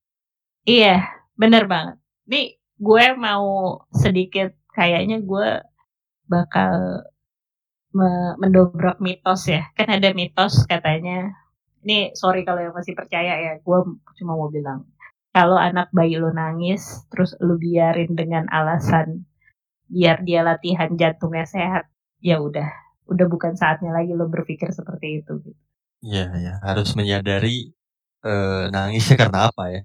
iya 0.65 1.03
bener 1.37 1.69
banget 1.69 1.99
nih 2.29 2.57
gue 2.75 3.05
mau 3.15 3.79
sedikit 3.95 4.51
kayaknya 4.75 5.23
gue 5.23 5.63
bakal 6.27 7.05
mendobrak 8.35 8.99
mitos 8.99 9.47
ya. 9.47 9.71
Kan 9.77 9.87
ada 9.87 10.11
mitos 10.11 10.67
katanya. 10.67 11.31
Ini 11.85 12.11
sorry 12.17 12.43
kalau 12.43 12.59
yang 12.59 12.75
masih 12.75 12.91
percaya 12.91 13.39
ya. 13.39 13.53
Gue 13.63 13.87
cuma 14.19 14.35
mau 14.35 14.51
bilang. 14.51 14.83
Kalau 15.35 15.59
anak 15.59 15.91
bayi 15.91 16.15
lo 16.15 16.31
nangis, 16.31 17.07
terus 17.11 17.35
lo 17.43 17.59
biarin 17.59 18.15
dengan 18.15 18.47
alasan 18.47 19.27
biar 19.85 20.23
dia 20.25 20.41
latihan 20.41 20.95
jantungnya 20.97 21.45
sehat, 21.45 21.85
ya 22.23 22.41
udah, 22.41 22.71
udah 23.11 23.27
bukan 23.29 23.53
saatnya 23.53 23.93
lagi 23.93 24.15
lo 24.15 24.31
berpikir 24.31 24.71
seperti 24.71 25.21
itu. 25.21 25.33
Gitu. 25.43 25.59
Iya, 26.05 26.25
ya, 26.39 26.53
harus 26.63 26.95
menyadari 26.97 27.75
uh, 28.25 28.71
nangisnya 28.71 29.15
karena 29.27 29.51
apa 29.51 29.63
ya? 29.75 29.81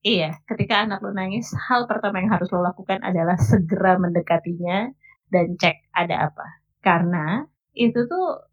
Iya, 0.00 0.40
ketika 0.48 0.80
anak 0.80 1.04
lo 1.04 1.12
nangis, 1.12 1.52
hal 1.68 1.84
pertama 1.84 2.24
yang 2.24 2.32
harus 2.32 2.48
lo 2.48 2.64
lakukan 2.64 3.04
adalah 3.04 3.36
segera 3.36 4.00
mendekatinya 4.00 4.88
dan 5.28 5.60
cek 5.60 5.92
ada 5.92 6.32
apa. 6.32 6.46
Karena 6.80 7.44
itu 7.76 8.08
tuh 8.08 8.48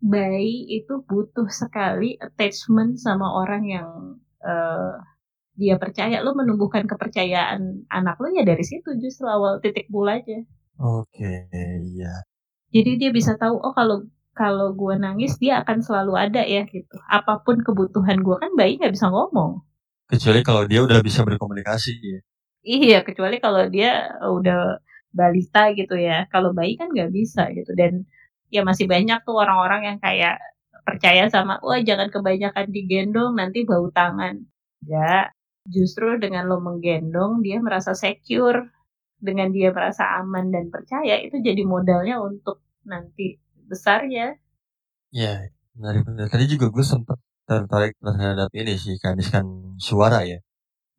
bayi 0.00 0.80
itu 0.80 1.04
butuh 1.04 1.44
sekali 1.52 2.16
attachment 2.16 2.96
sama 2.96 3.28
orang 3.36 3.62
yang 3.68 3.88
uh, 4.40 4.96
dia 5.60 5.76
percaya. 5.76 6.24
Lo 6.24 6.32
menumbuhkan 6.32 6.88
kepercayaan 6.88 7.84
anak 7.92 8.16
lo 8.16 8.32
ya 8.32 8.40
dari 8.48 8.64
situ 8.64 8.96
justru 8.96 9.28
awal 9.28 9.60
titik 9.60 9.92
mulanya 9.92 10.40
oke 10.80 11.04
okay, 11.12 11.52
iya. 11.84 12.24
Jadi 12.72 12.90
dia 12.96 13.10
bisa 13.12 13.36
tahu 13.36 13.60
oh 13.60 13.76
kalau 13.76 14.08
kalau 14.32 14.72
gue 14.72 14.96
nangis 14.96 15.36
dia 15.36 15.60
akan 15.60 15.84
selalu 15.84 16.16
ada 16.16 16.42
ya 16.48 16.64
gitu. 16.64 16.96
Apa 17.12 17.44
pun 17.44 17.60
kebutuhan 17.60 18.24
gue 18.24 18.36
kan 18.40 18.56
bayi 18.56 18.80
nggak 18.80 18.96
bisa 18.96 19.12
ngomong 19.12 19.60
kecuali 20.10 20.40
kalau 20.42 20.62
dia 20.66 20.80
udah 20.82 20.98
bisa 21.00 21.22
berkomunikasi 21.22 21.92
ya 22.02 22.20
iya 22.66 22.98
kecuali 23.06 23.40
kalau 23.40 23.64
dia 23.72 24.20
udah 24.20 24.82
balita 25.10 25.74
gitu 25.74 25.94
ya. 25.98 26.26
Kalau 26.30 26.54
bayi 26.54 26.78
kan 26.78 26.90
nggak 26.90 27.10
bisa 27.12 27.50
gitu 27.54 27.74
dan 27.74 28.06
ya 28.50 28.62
masih 28.66 28.86
banyak 28.90 29.22
tuh 29.26 29.36
orang-orang 29.38 29.94
yang 29.94 29.98
kayak 30.02 30.38
percaya 30.86 31.28
sama 31.30 31.60
wah 31.62 31.78
jangan 31.82 32.08
kebanyakan 32.10 32.66
digendong 32.70 33.32
nanti 33.36 33.66
bau 33.66 33.90
tangan. 33.92 34.42
Ya, 34.86 35.28
justru 35.68 36.16
dengan 36.16 36.48
lo 36.48 36.56
menggendong 36.64 37.44
dia 37.44 37.60
merasa 37.60 37.92
secure, 37.92 38.72
dengan 39.20 39.52
dia 39.52 39.70
merasa 39.76 40.08
aman 40.24 40.48
dan 40.48 40.72
percaya 40.72 41.20
itu 41.20 41.36
jadi 41.44 41.62
modalnya 41.68 42.16
untuk 42.22 42.64
nanti 42.88 43.36
besarnya. 43.68 44.40
Ya, 45.12 45.52
menarik 45.76 46.08
benar. 46.08 46.32
Tadi 46.32 46.48
juga 46.48 46.72
gue 46.72 46.84
sempat 46.86 47.20
tertarik 47.50 47.98
terhadap 47.98 48.50
ini 48.54 48.78
sih, 48.78 48.94
kaniskan 49.02 49.74
suara 49.82 50.22
ya. 50.22 50.38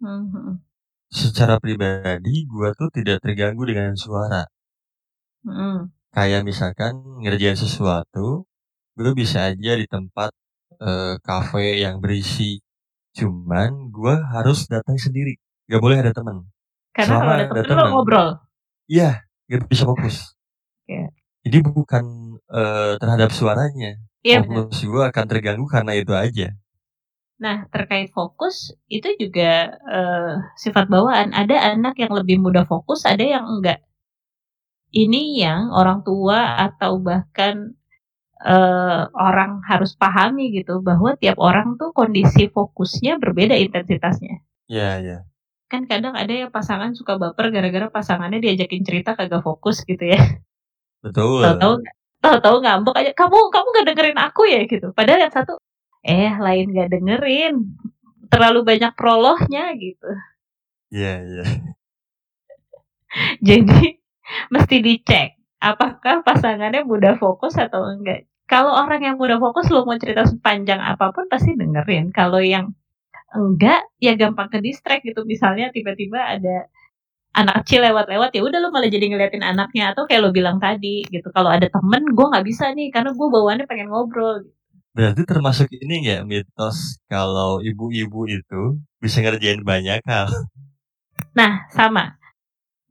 Mm 0.03 0.23
-hmm 0.27 0.71
secara 1.11 1.59
pribadi 1.59 2.47
gue 2.47 2.69
tuh 2.79 2.87
tidak 2.95 3.19
terganggu 3.19 3.67
dengan 3.67 3.93
suara. 3.99 4.47
Mm. 5.43 5.91
Kayak 6.15 6.47
misalkan 6.47 7.03
ngerjain 7.19 7.59
sesuatu, 7.59 8.47
gue 8.95 9.11
bisa 9.11 9.51
aja 9.51 9.75
di 9.75 9.85
tempat 9.91 10.31
uh, 10.79 11.19
kafe 11.19 11.83
yang 11.83 11.99
berisi. 11.99 12.63
Cuman 13.11 13.91
gue 13.91 14.15
harus 14.31 14.71
datang 14.71 14.95
sendiri, 14.95 15.35
gak 15.67 15.83
boleh 15.83 15.99
ada 15.99 16.15
teman. 16.15 16.47
Karena 16.95 17.19
kalau 17.19 17.31
ada 17.35 17.63
teman 17.67 17.75
lo 17.75 17.85
ngobrol. 17.91 18.27
Iya, 18.87 19.27
gak 19.51 19.67
bisa 19.67 19.83
fokus. 19.83 20.31
Yeah. 20.87 21.11
Jadi 21.43 21.59
bukan 21.67 22.39
uh, 22.47 22.95
terhadap 22.95 23.35
suaranya. 23.35 23.99
Yeah, 24.21 24.45
fokus 24.45 24.86
gue 24.86 25.01
akan 25.01 25.25
terganggu 25.25 25.65
karena 25.65 25.97
itu 25.97 26.13
aja. 26.13 26.53
Nah, 27.41 27.65
terkait 27.73 28.13
fokus 28.13 28.69
itu 28.86 29.10
juga 29.17 29.73
uh, 29.81 30.34
sifat 30.53 30.86
bawaan. 30.86 31.34
Ada 31.34 31.73
anak 31.73 31.97
yang 31.97 32.13
lebih 32.13 32.38
mudah 32.38 32.69
fokus, 32.69 33.01
ada 33.01 33.25
yang 33.25 33.49
enggak. 33.49 33.81
Ini 34.93 35.41
yang 35.41 35.73
orang 35.73 36.05
tua 36.05 36.62
atau 36.69 37.01
bahkan 37.01 37.73
uh, 38.45 39.10
orang 39.17 39.65
harus 39.65 39.97
pahami 39.97 40.53
gitu 40.53 40.86
bahwa 40.86 41.17
tiap 41.17 41.41
orang 41.41 41.81
tuh 41.81 41.89
kondisi 41.97 42.45
fokusnya 42.45 43.17
berbeda 43.17 43.57
intensitasnya. 43.57 44.45
Iya, 44.69 44.77
yeah, 44.77 44.93
iya. 45.01 45.10
Yeah. 45.10 45.21
Kan 45.65 45.89
kadang 45.89 46.13
ada 46.13 46.29
yang 46.29 46.53
pasangan 46.53 46.93
suka 46.93 47.17
baper 47.17 47.49
gara-gara 47.49 47.89
pasangannya 47.89 48.38
diajakin 48.38 48.86
cerita 48.86 49.17
kagak 49.17 49.41
fokus 49.41 49.81
gitu 49.81 50.13
ya. 50.13 50.21
Betul. 51.01 51.41
Tahu-tahu 51.41 51.81
tahu-tahu 52.21 52.62
ngambek 52.62 52.95
aja, 52.95 53.12
kamu 53.17 53.38
kamu 53.49 53.67
gak 53.73 53.88
dengerin 53.91 54.19
aku 54.21 54.41
ya? 54.45 54.62
Gitu. 54.69 54.88
Padahal 54.93 55.27
yang 55.27 55.34
satu 55.34 55.57
eh 56.05 56.34
lain 56.38 56.71
gak 56.71 56.89
dengerin. 56.93 57.55
Terlalu 58.31 58.60
banyak 58.63 58.93
prolognya 58.95 59.75
gitu. 59.75 60.10
Iya 60.93 61.03
yeah, 61.03 61.17
iya. 61.19 61.43
Yeah. 61.43 61.49
jadi 63.47 63.99
mesti 64.47 64.75
dicek 64.79 65.36
apakah 65.62 66.25
pasangannya 66.25 66.81
mudah 66.84 67.21
fokus 67.21 67.55
atau 67.60 67.86
enggak. 67.86 68.25
Kalau 68.49 68.75
orang 68.75 69.03
yang 69.05 69.15
mudah 69.15 69.39
fokus 69.39 69.71
lo 69.71 69.88
mau 69.88 69.95
cerita 69.95 70.27
sepanjang 70.27 70.81
apa 70.81 71.15
pun 71.15 71.29
pasti 71.31 71.55
dengerin. 71.55 72.12
Kalau 72.12 72.39
yang 72.43 72.75
enggak 73.31 73.88
ya 74.01 74.17
gampang 74.19 74.51
ke 74.51 74.60
distract 74.60 75.07
gitu. 75.07 75.23
Misalnya 75.23 75.71
tiba-tiba 75.71 76.19
ada 76.19 76.67
anak 77.31 77.63
kecil 77.63 77.79
lewat-lewat 77.87 78.35
ya 78.35 78.41
udah 78.43 78.59
lo 78.59 78.69
malah 78.75 78.91
jadi 78.91 79.07
ngeliatin 79.07 79.43
anaknya 79.43 79.95
atau 79.95 80.03
kayak 80.03 80.21
lo 80.27 80.29
bilang 80.35 80.59
tadi 80.59 81.07
gitu 81.07 81.31
kalau 81.31 81.47
ada 81.47 81.67
temen 81.71 82.03
gue 82.11 82.25
nggak 82.27 82.45
bisa 82.45 82.75
nih 82.75 82.91
karena 82.91 83.15
gue 83.15 83.27
bawaannya 83.31 83.65
pengen 83.71 83.87
ngobrol 83.87 84.43
gitu. 84.43 84.55
Berarti 84.91 85.23
termasuk 85.23 85.71
ini 85.71 86.03
nggak 86.03 86.27
mitos 86.27 86.99
kalau 87.07 87.63
ibu-ibu 87.63 88.27
itu 88.27 88.75
bisa 88.99 89.23
ngerjain 89.23 89.63
banyak 89.63 90.03
hal? 90.03 90.27
Nah, 91.31 91.63
sama. 91.71 92.19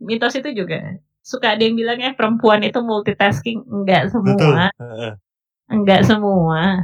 Mitos 0.01 0.33
itu 0.33 0.49
juga. 0.57 0.97
Suka 1.21 1.53
ada 1.53 1.61
yang 1.61 1.77
bilang 1.77 2.01
ya 2.01 2.17
perempuan 2.17 2.65
itu 2.65 2.81
multitasking. 2.81 3.69
Enggak 3.69 4.09
semua. 4.09 4.73
Betul. 4.73 5.21
Enggak 5.69 6.01
semua. 6.09 6.81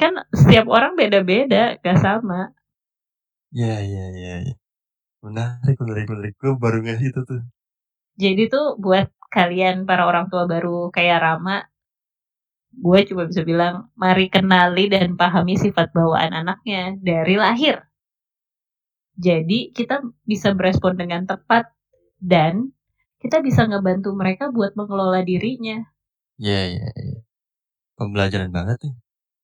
Kan 0.00 0.16
setiap 0.32 0.64
orang 0.72 0.96
beda-beda, 0.96 1.76
gak 1.84 1.98
sama. 2.00 2.54
Iya, 3.52 3.84
iya, 3.84 4.04
iya. 4.16 4.34
Ya. 4.48 4.54
Menarik, 5.22 5.76
menarik, 5.82 6.06
menarik. 6.06 6.34
Gue 6.38 6.52
baru 6.54 6.78
ngasih 6.82 7.10
itu 7.10 7.20
tuh. 7.26 7.42
Jadi 8.18 8.50
tuh 8.50 8.78
buat 8.78 9.10
kalian 9.30 9.86
para 9.86 10.06
orang 10.06 10.26
tua 10.30 10.46
baru 10.46 10.90
kayak 10.90 11.22
Rama, 11.22 11.66
gue 12.74 13.00
cuma 13.10 13.26
bisa 13.26 13.42
bilang 13.42 13.90
mari 13.94 14.30
kenali 14.30 14.90
dan 14.90 15.14
pahami 15.14 15.58
sifat 15.58 15.90
bawaan 15.94 16.34
anaknya 16.34 16.98
dari 16.98 17.34
lahir. 17.38 17.82
Jadi 19.18 19.74
kita 19.74 20.02
bisa 20.22 20.54
berespon 20.54 20.94
dengan 20.94 21.26
tepat 21.26 21.74
dan 22.22 22.70
kita 23.18 23.42
bisa 23.42 23.66
ngebantu 23.66 24.14
mereka 24.14 24.54
buat 24.54 24.78
mengelola 24.78 25.26
dirinya. 25.26 25.82
Iya, 26.38 26.54
yeah, 26.54 26.64
iya, 26.70 26.78
yeah, 26.78 26.92
iya. 26.94 27.10
Yeah. 27.18 27.22
Pembelajaran 27.98 28.54
banget 28.54 28.78
nih. 28.78 28.94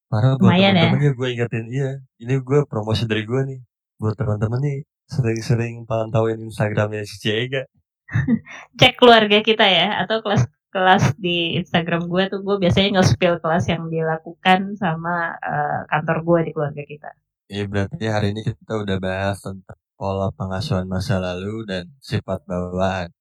Para 0.06 0.38
buat 0.38 0.54
ya. 0.54 0.70
teman-teman 0.70 1.02
ya. 1.02 1.12
gue 1.18 1.28
ingetin, 1.34 1.66
iya. 1.74 1.90
Ini 2.22 2.34
gue 2.38 2.60
promosi 2.70 3.02
dari 3.10 3.26
gue 3.26 3.40
nih. 3.50 3.60
Buat 3.98 4.14
teman-teman 4.14 4.62
nih, 4.62 4.78
sering-sering 5.08 5.84
pantauin 5.84 6.40
Instagramnya 6.40 7.04
si 7.04 7.16
Ciega. 7.20 7.64
Cek 8.80 9.00
keluarga 9.00 9.40
kita 9.40 9.64
ya, 9.64 10.00
atau 10.04 10.20
kelas 10.24 10.48
kelas 10.74 11.14
di 11.22 11.54
Instagram 11.54 12.10
gue 12.10 12.26
tuh 12.26 12.42
gue 12.42 12.58
biasanya 12.58 12.98
nge-spill 12.98 13.38
kelas 13.38 13.70
yang 13.70 13.86
dilakukan 13.86 14.74
sama 14.74 15.38
uh, 15.38 15.86
kantor 15.86 16.18
gue 16.26 16.40
di 16.46 16.50
keluarga 16.50 16.82
kita. 16.82 17.10
Iya 17.46 17.64
berarti 17.70 18.04
hari 18.10 18.26
ini 18.34 18.42
kita 18.42 18.74
udah 18.82 18.98
bahas 18.98 19.38
tentang 19.38 19.78
pola 19.94 20.34
pengasuhan 20.34 20.90
masa 20.90 21.22
lalu 21.22 21.62
dan 21.70 21.94
sifat 22.02 22.42
bawaan. 22.50 23.14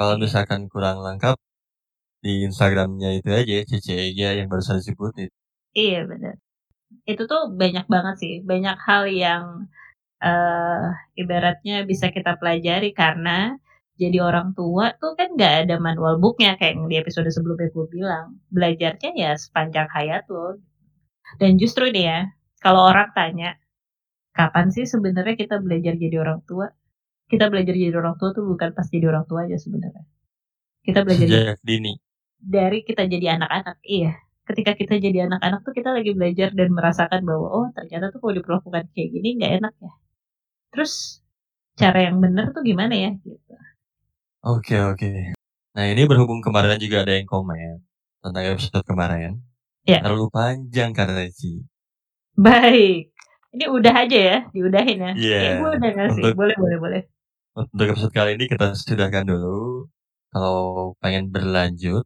Kalau 0.00 0.16
misalkan 0.16 0.72
kurang 0.72 1.04
lengkap 1.04 1.36
di 2.24 2.48
Instagramnya 2.48 3.20
itu 3.20 3.28
aja 3.28 3.68
CCG 3.68 4.40
yang 4.40 4.48
baru 4.48 4.64
saya 4.64 4.80
sebutin. 4.80 5.28
Iya 5.76 6.08
benar. 6.08 6.40
Itu 7.04 7.28
tuh 7.28 7.52
banyak 7.52 7.84
banget 7.84 8.14
sih, 8.16 8.34
banyak 8.40 8.76
hal 8.80 9.04
yang 9.12 9.68
uh, 10.22 10.94
ibaratnya 11.18 11.82
bisa 11.82 12.14
kita 12.14 12.38
pelajari 12.38 12.94
karena 12.94 13.58
jadi 14.00 14.18
orang 14.24 14.56
tua 14.56 14.96
tuh 14.96 15.12
kan 15.18 15.36
nggak 15.36 15.54
ada 15.68 15.76
manual 15.76 16.16
booknya 16.16 16.56
kayak 16.56 16.74
yang 16.74 16.88
di 16.88 16.96
episode 16.98 17.28
sebelumnya 17.28 17.68
gue 17.70 17.86
bilang. 17.92 18.26
Belajarnya 18.48 19.10
ya 19.14 19.32
sepanjang 19.36 19.88
hayat 19.92 20.24
loh. 20.32 20.58
Dan 21.38 21.60
justru 21.60 21.92
nih 21.92 22.04
ya 22.08 22.20
kalau 22.64 22.88
orang 22.88 23.12
tanya 23.12 23.58
kapan 24.32 24.72
sih 24.72 24.88
sebenarnya 24.88 25.36
kita 25.36 25.60
belajar 25.60 25.94
jadi 25.98 26.16
orang 26.24 26.40
tua? 26.48 26.72
Kita 27.28 27.48
belajar 27.52 27.74
jadi 27.76 27.94
orang 27.96 28.16
tua 28.16 28.32
tuh 28.36 28.44
bukan 28.48 28.72
pas 28.76 28.88
jadi 28.88 29.06
orang 29.12 29.24
tua 29.28 29.44
aja 29.46 29.56
sebenarnya. 29.60 30.04
Kita 30.82 31.00
belajar 31.06 31.26
Sejak 31.28 31.58
dini. 31.62 31.92
dari 32.42 32.82
kita 32.82 33.06
jadi 33.06 33.38
anak-anak 33.38 33.78
iya. 33.86 34.18
Ketika 34.42 34.74
kita 34.74 34.98
jadi 34.98 35.30
anak-anak 35.30 35.62
tuh 35.62 35.70
kita 35.78 35.94
lagi 35.94 36.10
belajar 36.18 36.50
dan 36.50 36.74
merasakan 36.74 37.22
bahwa 37.22 37.46
oh 37.54 37.68
ternyata 37.70 38.10
tuh 38.10 38.18
kalau 38.18 38.34
diperlakukan 38.34 38.90
kayak 38.90 39.08
gini 39.14 39.38
nggak 39.38 39.52
enak 39.62 39.74
ya 39.78 39.92
terus 40.72 41.22
cara 41.76 42.08
yang 42.08 42.18
benar 42.18 42.50
tuh 42.56 42.64
gimana 42.64 42.92
ya 42.96 43.12
gitu 43.20 43.52
Oke 44.42 44.74
oke. 44.74 45.38
Nah 45.78 45.84
ini 45.86 46.02
berhubung 46.02 46.42
kemarin 46.42 46.74
juga 46.82 47.06
ada 47.06 47.14
yang 47.14 47.30
komen 47.30 47.78
tentang 48.26 48.42
episode 48.42 48.82
kemarin. 48.82 49.38
Ya. 49.86 50.02
Terlalu 50.02 50.34
panjang 50.34 50.90
karena 50.90 51.30
sih. 51.30 51.62
Baik. 52.34 53.14
Ini 53.54 53.64
udah 53.70 53.94
aja 54.02 54.18
ya, 54.18 54.38
diudahin 54.50 54.98
ya. 54.98 55.12
Iya. 55.14 55.38
Yeah. 55.38 55.54
gue 55.62 55.70
udah 55.78 55.90
ngasih. 55.94 56.22
Untuk, 56.26 56.34
boleh 56.34 56.56
boleh 56.58 56.78
boleh. 56.82 57.02
Untuk 57.54 57.86
episode 57.94 58.10
kali 58.10 58.34
ini 58.34 58.50
kita 58.50 58.74
sudahkan 58.74 59.30
dulu. 59.30 59.86
Kalau 60.34 60.58
pengen 60.98 61.30
berlanjut, 61.30 62.02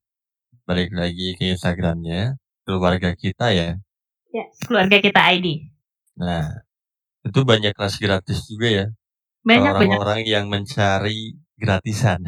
balik 0.69 0.93
lagi 0.93 1.41
ke 1.41 1.57
Instagramnya 1.57 2.37
keluarga 2.69 3.17
kita 3.17 3.49
ya. 3.49 3.81
Ya, 4.29 4.45
keluarga 4.67 5.01
kita 5.01 5.25
ID. 5.33 5.73
Nah, 6.21 6.66
itu 7.27 7.41
banyak 7.43 7.75
kelas 7.75 7.99
gratis 7.99 8.47
juga 8.47 8.69
ya. 8.71 8.87
Banyak 9.43 9.75
orang-orang 9.83 10.23
yang 10.27 10.47
mencari 10.47 11.35
gratisan. 11.59 12.23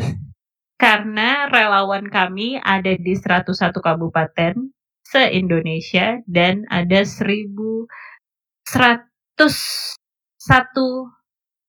Karena 0.78 1.50
relawan 1.50 2.06
kami 2.06 2.58
ada 2.62 2.94
di 2.94 3.14
101 3.18 3.74
kabupaten 3.82 4.54
se-Indonesia 5.02 6.22
dan 6.26 6.62
ada 6.70 7.02
1101 7.02 7.86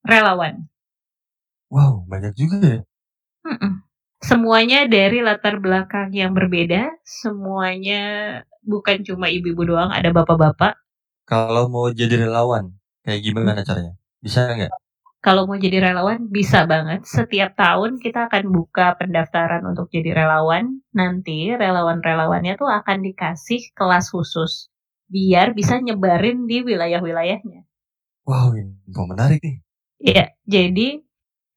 relawan. 0.06 0.70
Wow, 1.70 2.06
banyak 2.06 2.34
juga 2.38 2.56
ya. 2.62 2.82
Mm 3.46 3.56
-mm. 3.58 3.72
Semuanya 4.20 4.84
dari 4.84 5.24
latar 5.24 5.58
belakang 5.64 6.12
yang 6.12 6.36
berbeda, 6.36 6.92
semuanya 7.02 8.02
bukan 8.60 9.00
cuma 9.00 9.32
ibu-ibu 9.32 9.64
doang, 9.64 9.88
ada 9.88 10.12
bapak-bapak. 10.12 10.76
Kalau 11.24 11.72
mau 11.72 11.88
jadi 11.88 12.28
relawan, 12.28 12.79
kayak 13.04 13.20
gimana 13.24 13.62
caranya? 13.64 13.94
Bisa 14.20 14.50
nggak? 14.50 14.72
kalau 15.20 15.44
mau 15.44 15.60
jadi 15.60 15.92
relawan 15.92 16.32
bisa 16.32 16.64
banget. 16.64 17.04
Setiap 17.04 17.52
tahun 17.52 18.00
kita 18.00 18.32
akan 18.32 18.44
buka 18.48 18.96
pendaftaran 18.96 19.62
untuk 19.68 19.92
jadi 19.92 20.16
relawan. 20.16 20.80
Nanti 20.96 21.52
relawan-relawannya 21.52 22.56
tuh 22.56 22.72
akan 22.72 23.04
dikasih 23.04 23.76
kelas 23.76 24.10
khusus 24.16 24.72
biar 25.12 25.52
bisa 25.52 25.76
nyebarin 25.76 26.48
di 26.48 26.64
wilayah-wilayahnya. 26.64 27.68
Wow, 28.24 28.56
info 28.56 29.02
menarik 29.04 29.44
nih. 29.44 29.56
Iya, 30.00 30.24
jadi 30.48 30.88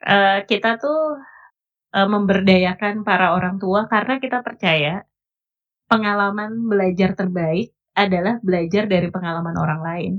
uh, 0.04 0.40
kita 0.44 0.76
tuh 0.84 1.24
uh, 1.96 2.08
memberdayakan 2.12 3.08
para 3.08 3.32
orang 3.32 3.64
tua 3.64 3.88
karena 3.88 4.20
kita 4.20 4.44
percaya 4.44 5.08
pengalaman 5.88 6.68
belajar 6.68 7.16
terbaik 7.16 7.72
adalah 7.96 8.42
belajar 8.44 8.90
dari 8.92 9.08
pengalaman 9.08 9.56
orang 9.56 9.82
lain. 9.86 10.14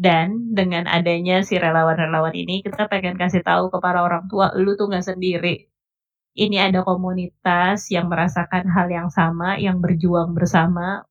Dan 0.00 0.56
dengan 0.56 0.88
adanya 0.88 1.44
si 1.44 1.60
relawan-relawan 1.60 2.32
ini, 2.32 2.64
kita 2.64 2.88
pengen 2.88 3.20
kasih 3.20 3.44
tahu 3.44 3.68
ke 3.68 3.78
para 3.84 4.00
orang 4.00 4.24
tua, 4.32 4.48
lu 4.56 4.72
tuh 4.72 4.88
gak 4.88 5.04
sendiri. 5.04 5.68
Ini 6.32 6.72
ada 6.72 6.80
komunitas 6.88 7.92
yang 7.92 8.08
merasakan 8.08 8.64
hal 8.72 8.88
yang 8.88 9.12
sama, 9.12 9.60
yang 9.60 9.76
berjuang 9.84 10.32
bersama, 10.32 11.04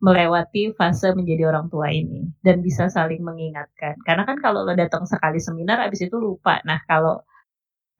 melewati 0.00 0.72
fase 0.72 1.12
menjadi 1.12 1.52
orang 1.52 1.68
tua 1.68 1.92
ini. 1.92 2.32
Dan 2.40 2.64
bisa 2.64 2.88
saling 2.88 3.20
mengingatkan. 3.20 4.00
Karena 4.08 4.24
kan 4.24 4.40
kalau 4.40 4.64
lo 4.64 4.72
datang 4.72 5.04
sekali 5.04 5.36
seminar, 5.36 5.84
abis 5.84 6.08
itu 6.08 6.16
lupa. 6.16 6.64
Nah, 6.64 6.80
kalau 6.88 7.20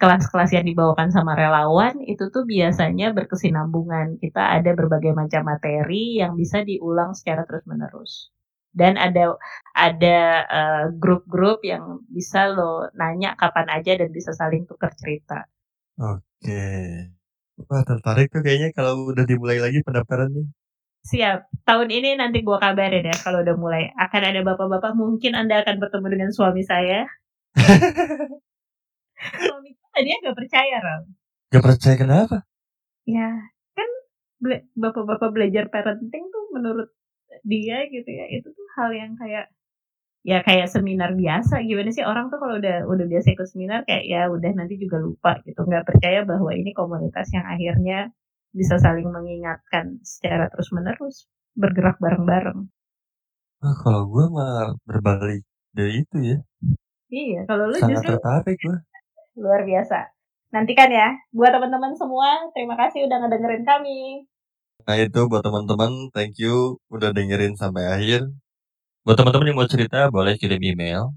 kelas-kelas 0.00 0.56
yang 0.56 0.64
dibawakan 0.64 1.12
sama 1.12 1.36
relawan 1.36 2.00
itu 2.00 2.32
tuh 2.32 2.48
biasanya 2.48 3.12
berkesinambungan. 3.12 4.16
Kita 4.16 4.56
ada 4.56 4.72
berbagai 4.72 5.12
macam 5.12 5.52
materi 5.52 6.16
yang 6.16 6.32
bisa 6.32 6.64
diulang 6.64 7.12
secara 7.12 7.44
terus-menerus 7.44 8.32
dan 8.70 8.94
ada 8.94 9.34
ada 9.74 10.18
uh, 10.46 10.84
grup-grup 10.94 11.62
yang 11.66 12.06
bisa 12.06 12.50
lo 12.50 12.86
nanya 12.94 13.34
kapan 13.34 13.66
aja 13.70 13.98
dan 13.98 14.14
bisa 14.14 14.30
saling 14.30 14.66
tukar 14.66 14.94
cerita. 14.94 15.46
Oke. 15.98 16.64
Wah 17.60 17.82
tertarik 17.84 18.32
tuh 18.32 18.40
kayaknya 18.40 18.72
kalau 18.72 19.10
udah 19.10 19.26
dimulai 19.26 19.60
lagi 19.60 19.84
pendaftarannya. 19.84 20.48
Siap. 21.00 21.64
Tahun 21.64 21.88
ini 21.88 22.16
nanti 22.16 22.44
gua 22.44 22.60
kabarin 22.60 23.04
ya 23.04 23.16
kalau 23.20 23.44
udah 23.44 23.56
mulai. 23.56 23.90
Akan 23.96 24.22
ada 24.24 24.40
bapak-bapak 24.44 24.92
mungkin 24.96 25.36
Anda 25.36 25.60
akan 25.64 25.76
bertemu 25.80 26.06
dengan 26.08 26.30
suami 26.32 26.62
saya. 26.64 27.08
suami 29.44 29.70
tadi 29.92 30.08
nggak 30.08 30.36
percaya, 30.36 30.76
Ram. 30.80 31.02
Gak 31.50 31.64
percaya 31.66 31.96
kenapa? 31.98 32.46
Ya, 33.10 33.50
kan 33.74 33.88
bapak-bapak 34.78 35.34
belajar 35.34 35.66
parenting 35.66 36.30
tuh 36.30 36.44
menurut 36.54 36.94
dia 37.44 37.86
gitu 37.88 38.08
ya 38.08 38.26
itu 38.28 38.48
tuh 38.50 38.66
hal 38.76 38.90
yang 38.92 39.12
kayak 39.16 39.48
ya 40.20 40.44
kayak 40.44 40.68
seminar 40.68 41.16
biasa 41.16 41.64
gimana 41.64 41.90
sih 41.96 42.04
orang 42.04 42.28
tuh 42.28 42.36
kalau 42.36 42.60
udah 42.60 42.84
udah 42.84 43.06
biasa 43.08 43.32
ikut 43.32 43.48
seminar 43.48 43.88
kayak 43.88 44.04
ya 44.04 44.28
udah 44.28 44.52
nanti 44.52 44.76
juga 44.76 45.00
lupa 45.00 45.40
gitu 45.48 45.64
nggak 45.64 45.88
percaya 45.88 46.28
bahwa 46.28 46.52
ini 46.52 46.76
komunitas 46.76 47.32
yang 47.32 47.48
akhirnya 47.48 48.12
bisa 48.50 48.76
saling 48.82 49.08
mengingatkan 49.08 50.02
secara 50.02 50.50
terus 50.50 50.68
menerus 50.74 51.30
bergerak 51.54 51.98
bareng-bareng. 52.02 52.66
Nah, 53.60 53.74
kalau 53.84 54.08
gue 54.10 54.26
mah 54.32 54.74
berbalik 54.88 55.44
dari 55.70 56.02
itu 56.02 56.16
ya. 56.18 56.38
Iya, 57.10 57.40
kalau 57.46 57.70
lu 57.70 57.76
Sangat 57.78 58.02
justru 58.02 58.16
tertarik 58.16 58.58
gue. 58.58 58.78
Luar 59.38 59.62
biasa. 59.66 60.10
Nantikan 60.50 60.90
ya, 60.90 61.14
buat 61.30 61.54
teman-teman 61.54 61.94
semua, 61.94 62.50
terima 62.54 62.74
kasih 62.74 63.06
udah 63.06 63.16
ngedengerin 63.22 63.62
kami. 63.62 64.26
Nah 64.86 64.96
itu 65.00 65.20
buat 65.30 65.42
teman-teman, 65.46 65.90
thank 66.14 66.38
you 66.40 66.78
udah 66.92 67.10
dengerin 67.16 67.56
sampai 67.56 67.84
akhir. 67.88 68.20
Buat 69.04 69.16
teman-teman 69.20 69.46
yang 69.48 69.58
mau 69.60 69.68
cerita, 69.68 70.10
boleh 70.12 70.36
kirim 70.36 70.60
email 70.60 71.12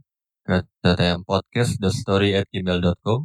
ke 0.48 0.64
ttmpodcast.story@gmail.com. 0.84 3.20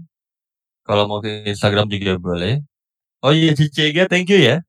Kalau 0.89 1.05
mau 1.05 1.21
ke 1.21 1.45
Instagram 1.47 1.87
juga 1.93 2.17
boleh. 2.17 2.65
Oh 3.21 3.35
iya, 3.35 3.53
Cicega, 3.55 4.07
thank 4.07 4.31
you 4.31 4.39
ya. 4.39 4.63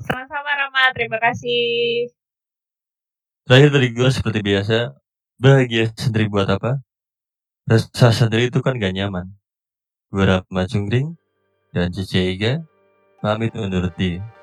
Sama-sama 0.00 0.50
Rama, 0.54 0.92
terima 0.96 1.18
kasih. 1.20 2.08
Terakhir 3.48 3.70
dari 3.74 3.88
gue 3.90 4.08
seperti 4.12 4.40
biasa, 4.44 4.94
bahagia 5.40 5.90
sendiri 5.96 6.28
buat 6.30 6.46
apa? 6.46 6.78
Rasa 7.66 8.12
sendiri 8.14 8.52
itu 8.52 8.60
kan 8.62 8.78
gak 8.78 8.94
nyaman. 8.94 9.34
Gue 10.12 10.24
Rama 10.24 10.62
Cungkring 10.70 11.16
dan 11.74 11.90
Cicega 11.90 12.62
pamit 13.20 13.52
undur 13.56 13.90
diri. 13.94 14.39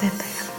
Te 0.00 0.49